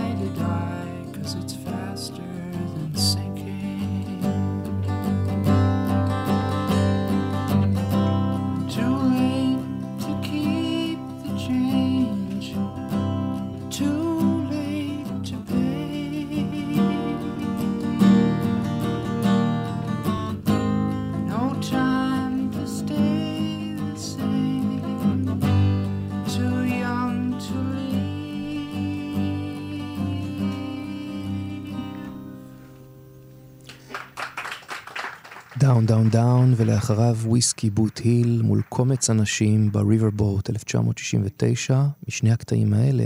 [36.11, 41.83] Down ולאחריו Whiskey Boot Hill מול קומץ אנשים ב Riverboat 1969.
[42.07, 43.05] משני הקטעים האלה,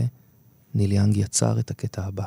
[0.75, 2.25] ניל יאנג יצר את הקטע הבא.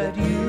[0.00, 0.39] that you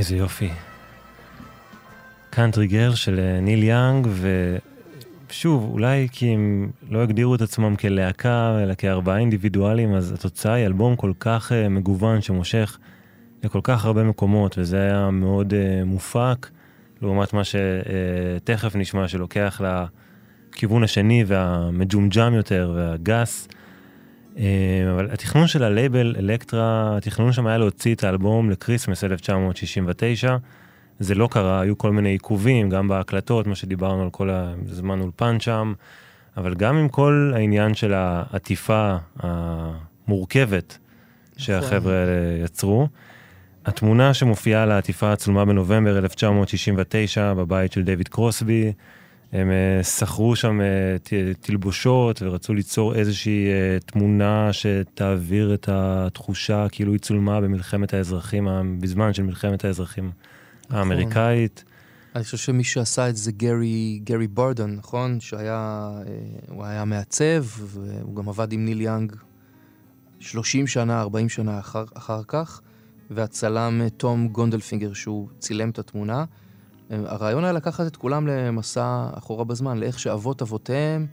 [0.00, 0.50] איזה יופי.
[2.30, 4.08] Country Girl של אה, ניל יאנג,
[5.28, 10.66] ושוב, אולי כי הם לא הגדירו את עצמם כלהקה, אלא כארבעה אינדיבידואלים, אז התוצאה היא
[10.66, 12.78] אלבום כל כך אה, מגוון שמושך
[13.44, 16.50] לכל כך הרבה מקומות, וזה היה מאוד אה, מופק,
[17.02, 19.60] לעומת מה שתכף אה, נשמע, שלוקח
[20.54, 23.48] לכיוון השני והמג'ומג'ם יותר והגס.
[24.90, 30.36] אבל התכנון של הלייבל אלקטרה, התכנון שם היה להוציא את האלבום ל Christmas 1969.
[31.00, 35.40] זה לא קרה, היו כל מיני עיכובים, גם בהקלטות, מה שדיברנו על כל הזמן אולפן
[35.40, 35.72] שם,
[36.36, 40.78] אבל גם עם כל העניין של העטיפה המורכבת
[41.36, 42.88] שהחבר'ה האלה יצרו.
[43.66, 48.72] התמונה שמופיעה על העטיפה הצלומה בנובמבר 1969 בבית של דיוויד קרוסבי,
[49.32, 50.96] הם אה, שכרו שם אה,
[51.40, 58.48] תלבושות ורצו ליצור איזושהי אה, תמונה שתעביר את התחושה כאילו היא צולמה במלחמת האזרחים,
[58.80, 60.10] בזמן של מלחמת האזרחים
[60.70, 61.64] האמריקאית.
[62.14, 65.20] אני חושב שמי שעשה את זה גרי, גרי ברדון, נכון?
[65.20, 65.90] שהיה,
[66.48, 69.12] הוא היה מעצב, והוא גם עבד עם ניל יאנג
[70.20, 72.60] 30 שנה, 40 שנה אחר, אחר כך,
[73.10, 76.24] והצלם תום גונדלפינגר, שהוא צילם את התמונה.
[76.90, 81.06] הרעיון היה לקחת את כולם למסע אחורה בזמן, לאיך שאבות אבותיהם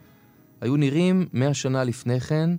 [0.62, 2.50] היו נראים 100 שנה לפני כן,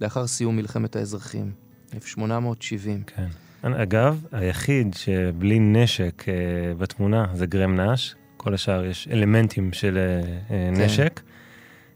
[0.00, 1.52] לאחר סיום מלחמת האזרחים,
[1.94, 3.02] 1870.
[3.06, 3.26] כן.
[3.62, 6.34] אגב, היחיד שבלי נשק אה,
[6.78, 10.82] בתמונה זה גרם נאש, כל השאר יש אלמנטים של אה, אה, כן.
[10.82, 11.20] נשק.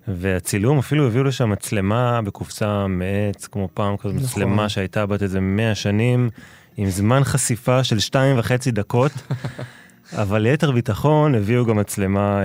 [0.08, 4.26] והצילום, אפילו הביאו לשם מצלמה בקופסה מעץ, כמו פעם כזאת, נכון.
[4.26, 6.30] מצלמה שהייתה בת איזה 100 שנים,
[6.76, 9.12] עם זמן חשיפה של שתיים וחצי דקות.
[10.12, 12.44] אבל ליתר ביטחון הביאו גם מצלמה אה,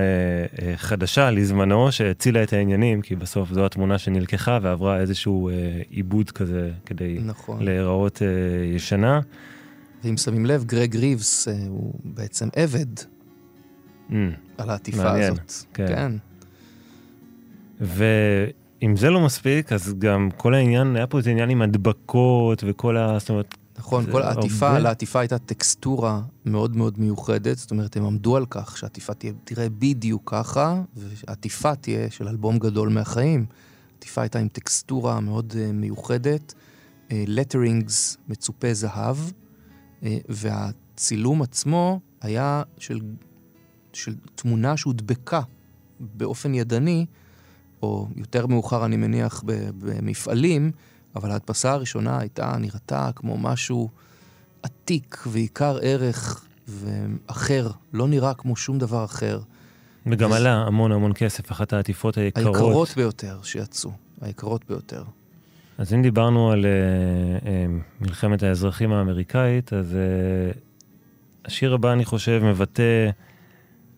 [0.61, 5.53] אה, חדשה לזמנו, שהצילה את העניינים, כי בסוף זו התמונה שנלקחה ועברה איזשהו אה,
[5.89, 7.63] עיבוד כזה כדי נכון.
[7.63, 8.27] להיראות אה,
[8.75, 9.19] ישנה.
[10.03, 12.85] ואם שמים לב, גרג ריבס אה, הוא בעצם עבד
[14.09, 14.13] Mm,
[14.57, 15.51] על העטיפה מעניין, הזאת.
[15.73, 15.87] כן.
[15.87, 16.11] כן.
[17.81, 22.97] ואם זה לא מספיק, אז גם כל העניין, היה פה איזה עניין עם הדבקות וכל
[22.97, 23.19] ה...
[23.19, 28.05] זאת אומרת, נכון, כל העטיפה, הרבה- לעטיפה הייתה טקסטורה מאוד מאוד מיוחדת, זאת אומרת, הם
[28.05, 33.45] עמדו על כך שהעטיפה תהיה, תראה בדיוק ככה, והעטיפה תהיה של אלבום גדול מהחיים.
[33.93, 36.53] העטיפה הייתה עם טקסטורה מאוד uh, מיוחדת,
[37.11, 39.17] לטרינגס מצופה זהב,
[40.01, 42.99] uh, והצילום עצמו היה של,
[43.93, 45.41] של תמונה שהודבקה
[45.99, 47.05] באופן ידני,
[47.81, 50.71] או יותר מאוחר, אני מניח, ב- במפעלים,
[51.15, 53.89] אבל ההדפסה הראשונה הייתה, נראתה כמו משהו
[54.63, 59.39] עתיק ועיקר ערך ואחר, לא נראה כמו שום דבר אחר.
[60.05, 62.45] וגם וזה- עלה המון המון כסף, אחת העטיפות היקרות.
[62.55, 63.91] היקרות ביותר שיצאו,
[64.21, 65.03] היקרות ביותר.
[65.77, 67.47] אז אם דיברנו על uh, uh,
[68.01, 70.57] מלחמת האזרחים האמריקאית, אז uh,
[71.45, 73.09] השיר הבא, אני חושב, מבטא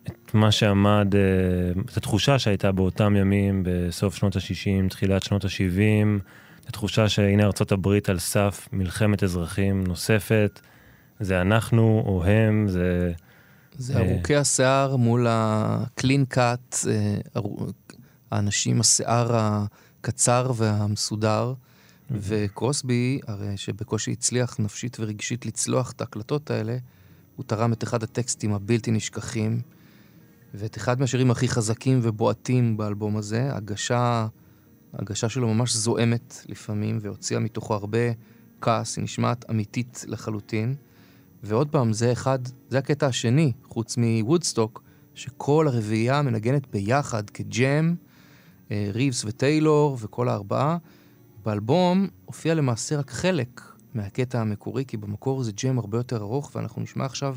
[0.06, 6.20] את מה שעמד, uh, את התחושה שהייתה באותם ימים, בסוף שנות ה-60, תחילת שנות ה-70,
[6.66, 10.60] התחושה שהנה ארצות הברית על סף מלחמת אזרחים נוספת,
[11.20, 13.12] זה אנחנו או הם, זה...
[13.78, 16.76] זה אה, ארוכי השיער מול הקלין קאט,
[18.30, 21.54] האנשים, השיער הקצר והמסודר,
[22.10, 26.76] וקרוסבי, הרי שבקושי הצליח נפשית ורגשית לצלוח את ההקלטות האלה,
[27.36, 29.60] הוא תרם את אחד הטקסטים הבלתי נשכחים,
[30.54, 34.26] ואת אחד מהשירים הכי חזקים ובועטים באלבום הזה, הגשה,
[34.98, 37.98] הגשה שלו ממש זועמת לפעמים, והוציאה מתוכו הרבה
[38.60, 40.74] כעס, היא נשמעת אמיתית לחלוטין.
[41.42, 44.82] ועוד פעם, זה אחד, זה הקטע השני, חוץ מוודסטוק,
[45.14, 47.94] שכל הרביעייה מנגנת ביחד כג'ם,
[48.70, 50.76] אה, ריבס וטיילור וכל הארבעה.
[51.44, 53.60] באלבום הופיע למעשה רק חלק
[53.94, 57.36] מהקטע המקורי, כי במקור זה ג'ם הרבה יותר ארוך, ואנחנו נשמע עכשיו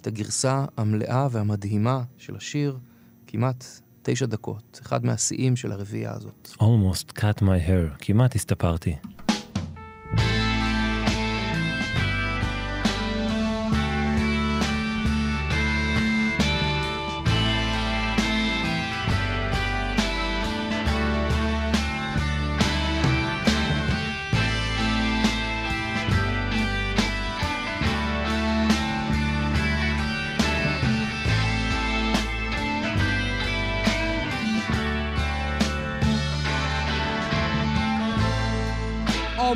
[0.00, 2.78] את הגרסה המלאה והמדהימה של השיר,
[3.26, 3.64] כמעט
[4.08, 6.48] תשע דקות, אחד מהשיאים של הרביעייה הזאת.
[6.60, 8.96] Almost cut my hair, כמעט הסתפרתי.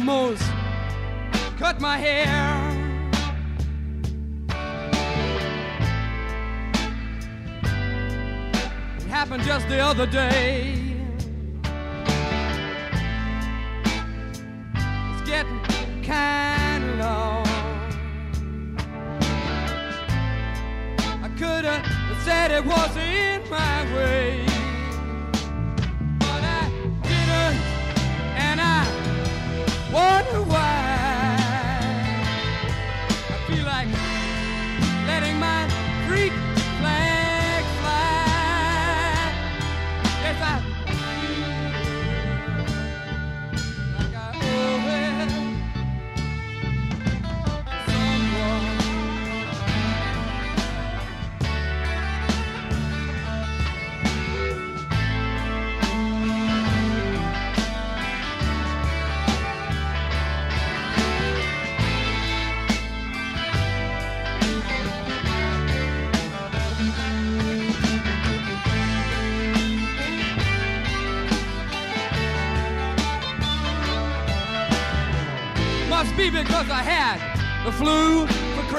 [0.01, 0.43] Almost
[1.59, 2.27] cut my hair.
[8.97, 10.80] It happened just the other day.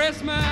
[0.02, 0.51] Christmas.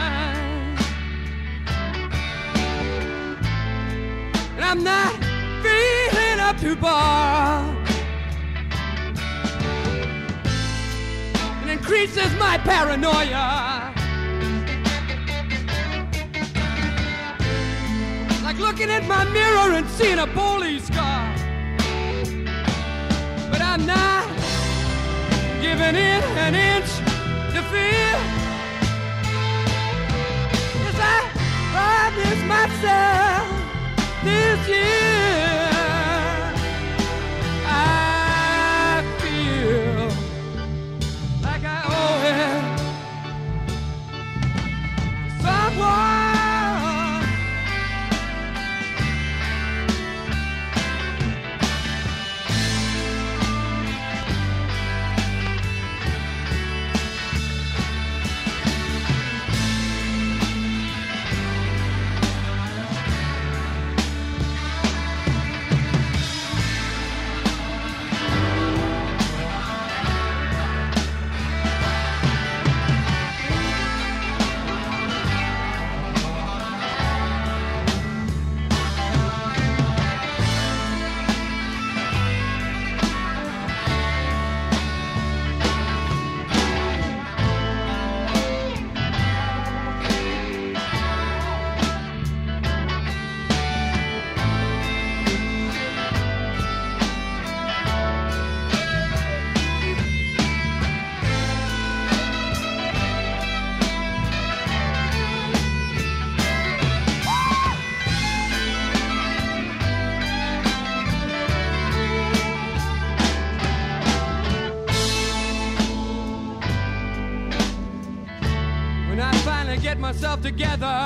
[120.51, 121.05] together.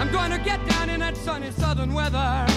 [0.00, 2.55] I'm gonna get down in that sunny southern weather.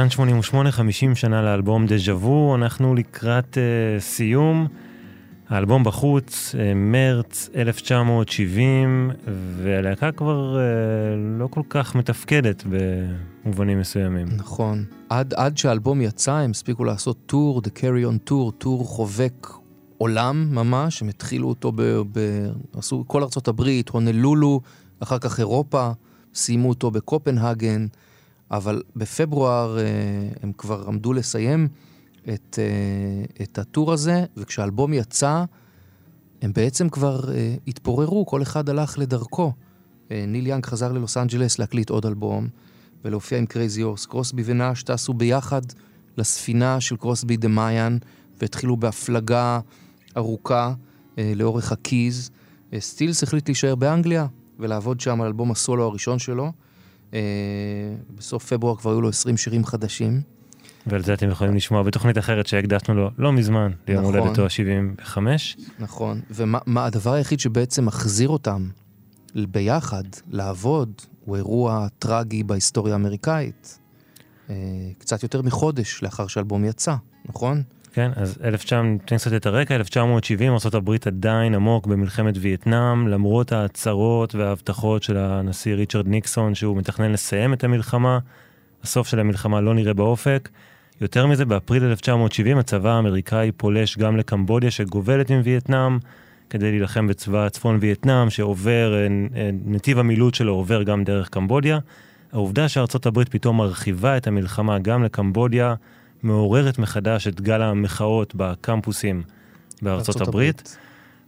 [0.00, 4.66] כאן 88, 50 שנה לאלבום דז'ה וו, אנחנו לקראת uh, סיום.
[5.48, 9.10] האלבום בחוץ, uh, מרץ 1970,
[9.56, 10.58] והלהקה כבר uh,
[11.38, 14.26] לא כל כך מתפקדת במובנים מסוימים.
[14.36, 14.84] נכון.
[15.08, 19.46] עד, עד שהאלבום יצא, הם הספיקו לעשות טור, The Carry On Tour, טור חובק
[19.98, 21.82] עולם ממש, הם התחילו אותו ב...
[22.12, 22.20] ב
[22.76, 24.60] עשו כל ארצות הברית, הונלולו,
[25.00, 25.90] אחר כך אירופה,
[26.34, 27.86] סיימו אותו בקופנהגן,
[28.50, 29.84] אבל בפברואר אה,
[30.42, 31.68] הם כבר עמדו לסיים
[32.34, 35.44] את, אה, את ה tour הזה, וכשהאלבום יצא,
[36.42, 39.52] הם בעצם כבר אה, התפוררו, כל אחד הלך לדרכו.
[40.28, 42.48] ניל יאנג חזר ללוס אנג'לס להקליט עוד אלבום,
[43.04, 44.06] ולהופיע עם Crazy Horse.
[44.06, 45.62] קרוסבי ונאש טסו ביחד
[46.16, 47.98] לספינה של קרוסבי The Mayan,
[48.40, 49.60] והתחילו בהפלגה
[50.16, 50.74] ארוכה
[51.18, 52.30] אה, לאורך הקיז.
[52.72, 54.26] אה, סטילס החליט להישאר באנגליה
[54.58, 56.52] ולעבוד שם על אלבום הסולו הראשון שלו.
[57.14, 57.20] אה,
[58.16, 60.20] בסוף פברואר כבר היו לו 20 שירים חדשים.
[60.86, 64.18] ועל זה אתם יכולים לשמוע בתוכנית אחרת שהקדשנו לו לא מזמן, ליום נכון.
[64.18, 65.18] הולדתו ה-75.
[65.78, 68.68] נכון, ומה מה הדבר היחיד שבעצם מחזיר אותם
[69.34, 70.92] ביחד לעבוד,
[71.24, 73.78] הוא אירוע טרגי בהיסטוריה האמריקאית.
[74.50, 74.54] אה,
[74.98, 77.62] קצת יותר מחודש לאחר שהאלבום יצא, נכון?
[77.92, 84.34] כן, אז 1900, ניתן קצת את הרקע, 1970, ארה"ב עדיין עמוק במלחמת וייטנאם, למרות ההצהרות
[84.34, 88.18] וההבטחות של הנשיא ריצ'רד ניקסון שהוא מתכנן לסיים את המלחמה,
[88.82, 90.48] הסוף של המלחמה לא נראה באופק.
[91.00, 95.98] יותר מזה, באפריל 1970 הצבא האמריקאי פולש גם לקמבודיה שגובלת עם וייטנאם,
[96.50, 99.06] כדי להילחם בצבא צפון וייטנאם שעובר, אה,
[99.36, 101.78] אה, נתיב המילוט שלו עובר גם דרך קמבודיה.
[102.32, 105.74] העובדה שארצות הברית פתאום מרחיבה את המלחמה גם לקמבודיה,
[106.22, 109.22] מעוררת מחדש את גל המחאות בקמפוסים
[109.82, 110.60] בארצות הברית.
[110.60, 110.78] הברית.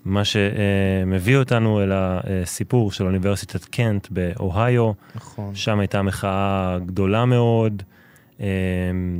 [0.05, 4.93] מה שמביא אותנו אל הסיפור של אוניברסיטת קנט באוהיו.
[5.15, 5.55] נכון.
[5.55, 7.83] שם הייתה מחאה גדולה מאוד.
[8.41, 8.47] אה,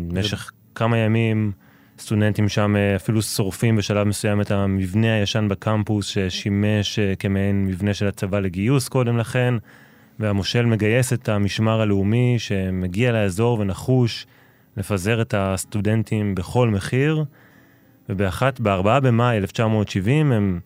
[0.09, 1.53] במשך כמה ימים
[1.99, 7.95] סטודנטים שם אה, אפילו שורפים בשלב מסוים את המבנה הישן בקמפוס ששימש אה, כמעין מבנה
[7.95, 9.55] של הצבא לגיוס קודם לכן.
[10.19, 14.27] והמושל מגייס את המשמר הלאומי שמגיע לאזור ונחוש
[14.77, 17.25] לפזר את הסטודנטים בכל מחיר.
[18.09, 20.61] ובאחת, בארבעה במאי 1970 הם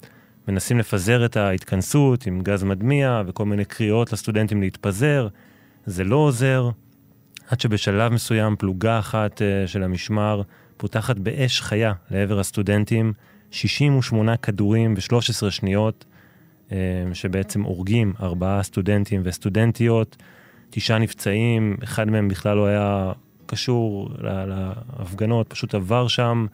[0.49, 5.29] מנסים לפזר את ההתכנסות עם גז מדמיע וכל מיני קריאות לסטודנטים להתפזר.
[5.87, 6.71] זה לא עוזר,
[7.49, 10.43] עד שבשלב מסוים פלוגה אחת אה, של המשמר
[10.77, 13.13] פותחת באש חיה לעבר הסטודנטים,
[13.51, 16.05] 68 כדורים ב-13 שניות,
[16.73, 16.77] אה,
[17.13, 20.17] שבעצם הורגים ארבעה סטודנטים וסטודנטיות,
[20.71, 23.13] תשעה נפצעים, אחד מהם בכלל לא היה
[23.47, 26.47] קשור לה- להפגנות, פשוט עבר שם,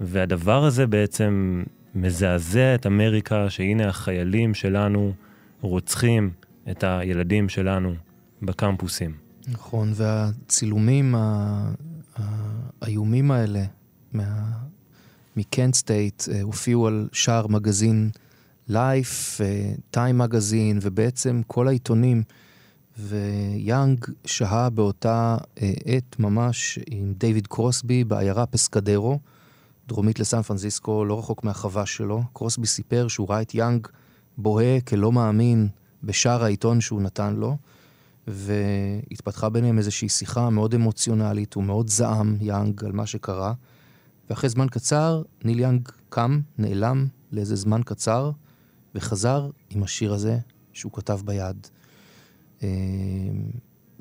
[0.00, 1.62] והדבר הזה בעצם
[1.94, 5.12] מזעזע את אמריקה, שהנה החיילים שלנו
[5.60, 6.30] רוצחים
[6.70, 7.94] את הילדים שלנו
[8.42, 9.12] בקמפוסים.
[9.48, 11.14] נכון, והצילומים
[12.82, 13.64] האיומים האלה
[14.12, 14.50] מה-
[15.36, 18.10] מקנט סטייט אה, הופיעו על שער מגזין
[18.68, 19.40] לייף,
[19.90, 22.22] טיים מגזין, ובעצם כל העיתונים.
[22.98, 29.18] ויאנג שהה באותה אה, עת ממש עם דיוויד קרוסבי בעיירה פסקדרו,
[29.88, 32.22] דרומית לסן פרנסיסקו, לא רחוק מהחווה שלו.
[32.32, 33.86] קרוסבי סיפר שהוא ראה את יאנג
[34.38, 35.68] בוהה כלא מאמין
[36.02, 37.56] בשער העיתון שהוא נתן לו,
[38.26, 43.52] והתפתחה ביניהם איזושהי שיחה מאוד אמוציונלית, הוא מאוד זעם, יאנג, על מה שקרה.
[44.30, 48.30] ואחרי זמן קצר, ניל יאנג קם, נעלם לאיזה זמן קצר,
[48.94, 50.38] וחזר עם השיר הזה
[50.72, 51.66] שהוא כתב ביד.
[52.62, 52.68] אה,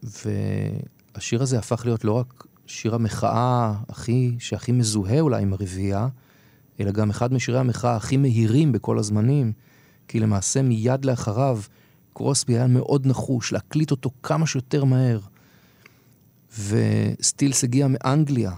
[0.03, 6.07] והשיר הזה הפך להיות לא רק שיר המחאה הכי, שהכי מזוהה אולי עם הרביעייה,
[6.79, 9.51] אלא גם אחד משירי המחאה הכי מהירים בכל הזמנים,
[10.07, 11.59] כי למעשה מיד לאחריו
[12.13, 15.19] קרוסבי היה מאוד נחוש להקליט אותו כמה שיותר מהר.
[16.59, 18.51] וסטילס הגיע מאנגליה,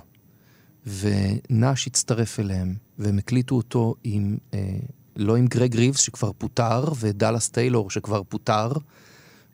[0.86, 4.78] ונאש הצטרף אליהם, והם הקליטו אותו עם, אה,
[5.16, 8.72] לא עם גרג ריבס שכבר פוטר, ודאלאס טיילור שכבר פוטר,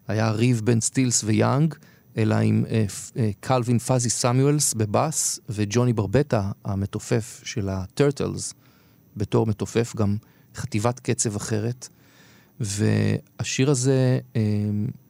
[0.07, 1.75] היה ריב בין סטילס ויאנג,
[2.17, 2.85] אלא עם אה,
[3.17, 8.53] אה, קלווין פאזי סמיואלס בבאס, וג'וני ברבטה, המתופף של הטרטלס,
[9.17, 10.17] בתור מתופף, גם
[10.55, 11.89] חטיבת קצב אחרת.
[12.59, 14.41] והשיר הזה אה,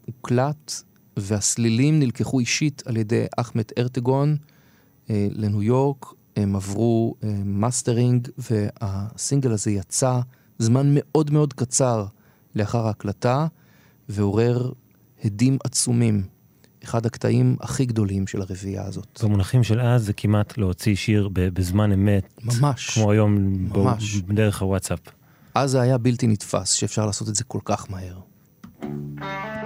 [0.06, 0.74] הוקלט,
[1.18, 4.38] והסלילים נלקחו אישית על ידי אחמד ארטגן
[5.10, 6.06] אה, לניו יורק.
[6.36, 10.20] הם עברו אה, מאסטרינג, והסינגל הזה יצא
[10.60, 12.06] זמן מאוד מאוד קצר
[12.56, 13.48] לאחר ההקלטה,
[14.10, 14.72] ועורר
[15.26, 16.24] הדים עצומים.
[16.84, 19.22] אחד הקטעים הכי גדולים של הרביעייה הזאת.
[19.24, 22.42] במונחים של אז זה כמעט להוציא שיר בזמן אמת.
[22.44, 22.90] ממש.
[22.90, 23.36] כמו היום
[23.74, 24.16] ממש.
[24.16, 25.00] ב- דרך הוואטסאפ.
[25.56, 28.20] אז זה היה בלתי נתפס שאפשר לעשות את זה כל כך מהר.
[28.82, 29.65] soldiers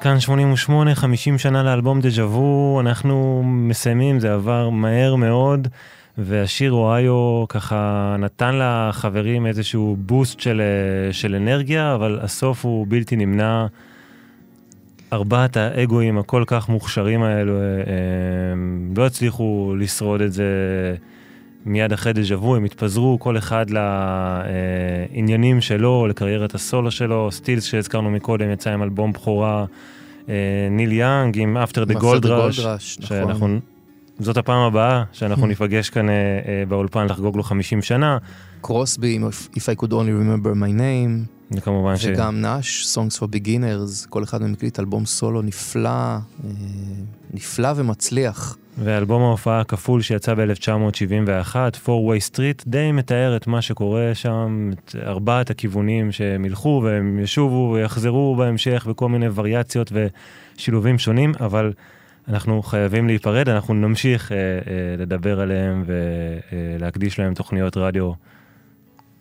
[0.00, 5.68] כאן 88, 50 שנה לאלבום דז'ה וו, אנחנו מסיימים, זה עבר מהר מאוד,
[6.18, 13.16] והשיר אוהיו ככה נתן לחברים איזשהו בוסט של, אה, של אנרגיה, אבל הסוף הוא בלתי
[13.16, 13.66] נמנע.
[15.12, 17.82] ארבעת האגואים הכל כך מוכשרים האלו, אה, אה,
[18.96, 20.44] לא הצליחו לשרוד את זה
[21.64, 23.66] מיד אחרי דז'ה וו, הם התפזרו כל אחד
[25.10, 29.64] לעניינים שלו, לקריירת הסולו שלו, סטילס שהזכרנו מקודם יצא עם אלבום בכורה,
[30.28, 30.34] אה,
[30.70, 33.60] ניל יאנג עם After the After Gold the Rush, Gold Rush, שאנחנו, נכון.
[34.18, 38.18] זאת הפעם הבאה שאנחנו ניפגש כאן אה, אה, באולפן לחגוג לו 50 שנה,
[38.60, 42.04] קרוסבי עם If I could only remember my name, וכמובן ש...
[42.04, 46.20] וגם נאש, Songs for Beginners, כל אחד מהם הקליט אלבום סולו נפלא, אה,
[47.34, 48.56] נפלא ומצליח.
[48.84, 51.54] ואלבום ההופעה הכפול שיצא ב-1971,
[51.84, 57.18] Four Way Street, די מתאר את מה שקורה שם, את ארבעת הכיוונים שהם ילכו והם
[57.18, 59.92] ישובו ויחזרו בהמשך בכל מיני וריאציות
[60.56, 61.72] ושילובים שונים, אבל
[62.28, 64.52] אנחנו חייבים להיפרד, אנחנו נמשיך אה, אה,
[64.98, 68.12] לדבר עליהם ולהקדיש להם תוכניות רדיו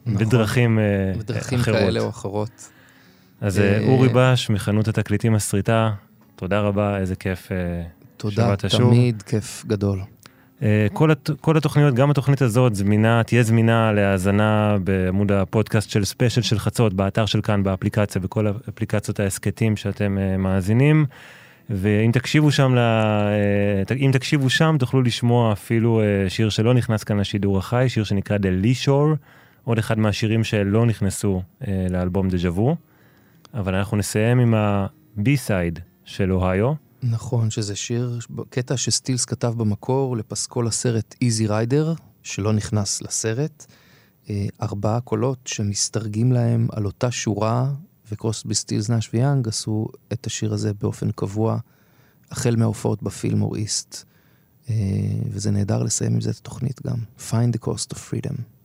[0.06, 0.26] נכון.
[0.26, 1.78] בדרכים, אה, בדרכים אחרות.
[1.78, 2.70] כאלה או אחרות.
[3.42, 5.92] אז אה, אה, אורי בש מחנות התקליטים הסריטה,
[6.36, 7.52] תודה רבה, איזה כיף.
[7.52, 7.58] אה,
[8.20, 8.56] תודה.
[8.92, 10.00] תמיד כיף גדול.
[10.62, 16.06] אה, כל, הת- כל התוכניות, גם התוכנית הזאת זמינה, תהיה זמינה להאזנה בעמוד הפודקאסט של
[16.06, 21.06] ספיישל של חצות, באתר של כאן, באפליקציה, בכל אפליקציות ההסכתים שאתם אה, מאזינים.
[21.70, 22.78] ואם תקשיבו שם, ל...
[22.78, 28.38] אה, אם תקשיבו שם, תוכלו לשמוע אפילו שיר שלא נכנס כאן לשידור החי, שיר שנקרא
[28.38, 29.16] The Lee Shore,
[29.64, 31.42] עוד אחד מהשירים שלא נכנסו
[31.90, 32.76] לאלבום דז'ה וו.
[33.54, 36.89] אבל אנחנו נסיים עם ה-B-side של אוהיו.
[37.04, 38.20] נכון, שזה שיר,
[38.50, 41.94] קטע שסטילס כתב במקור לפסקול הסרט איזי ריידר,
[42.24, 43.66] שלא נכנס לסרט.
[44.30, 47.72] אה, ארבעה קולות שמסתרגים להם על אותה שורה,
[48.12, 51.60] וקרוסבי סטילס נאש ויאנג עשו את השיר הזה באופן קבוע,
[52.32, 54.06] החל מההופעות בפילמור איסט.
[54.70, 54.76] אה,
[55.30, 56.98] וזה נהדר לסיים עם זה את התוכנית גם.
[57.30, 58.59] Find the cost of freedom.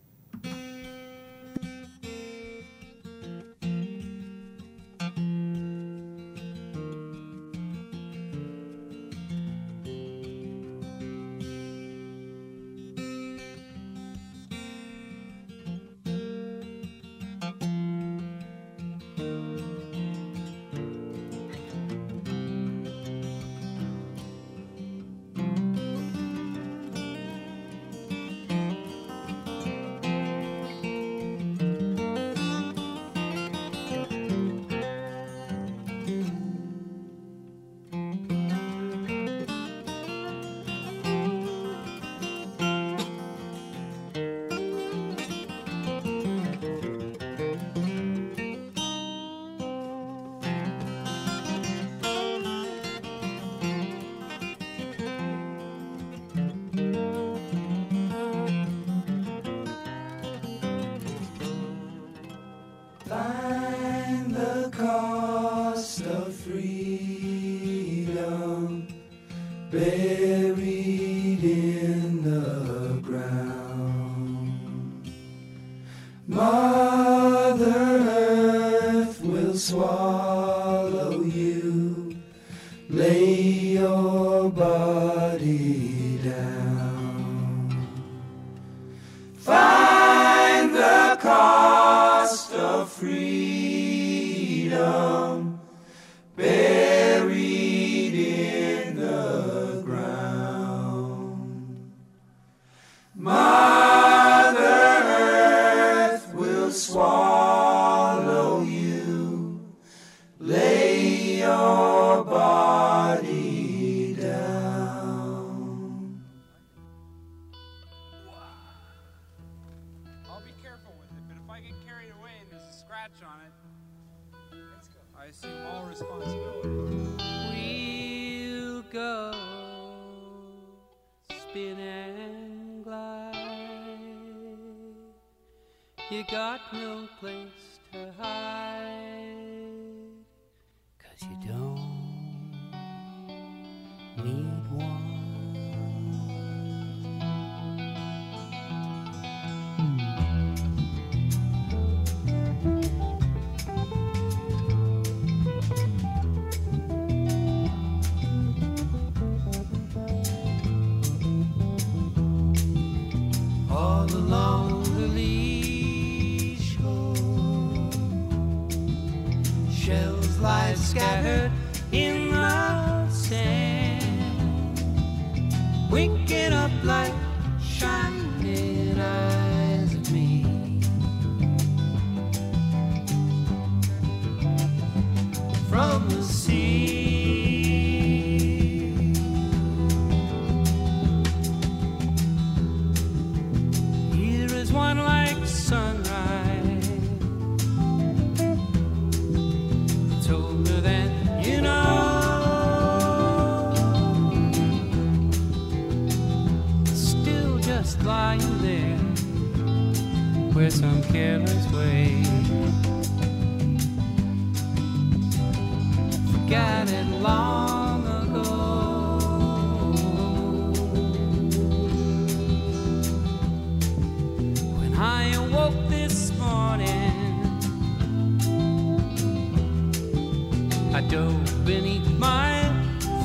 [230.94, 232.70] I dove beneath my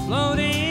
[0.07, 0.68] floating.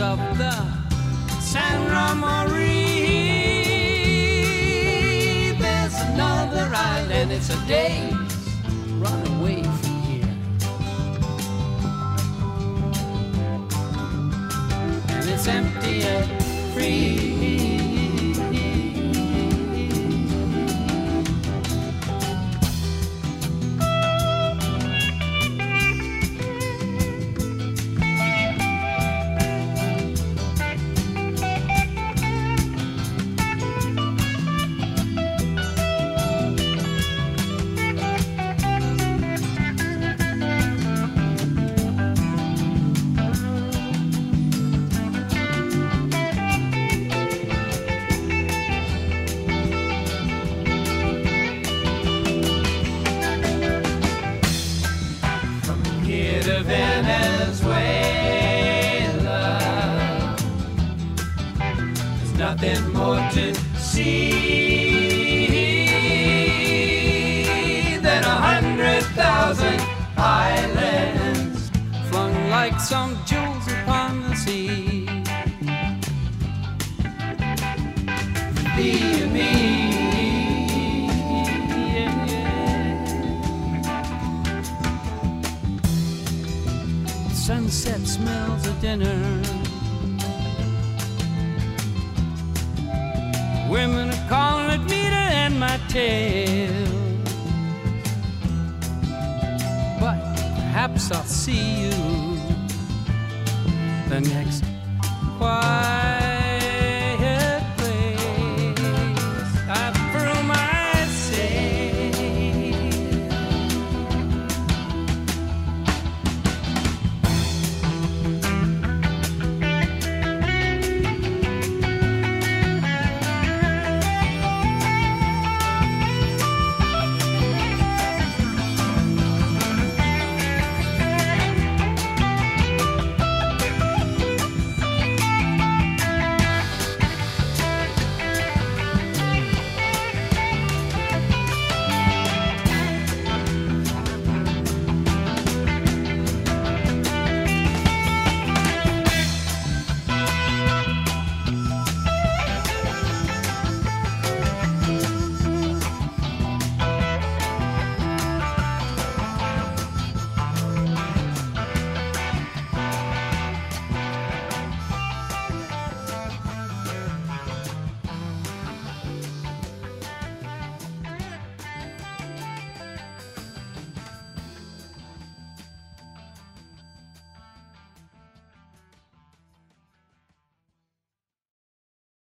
[0.00, 0.52] of the
[1.40, 2.76] Sangre Marie.
[5.58, 8.17] There's another island, it's a day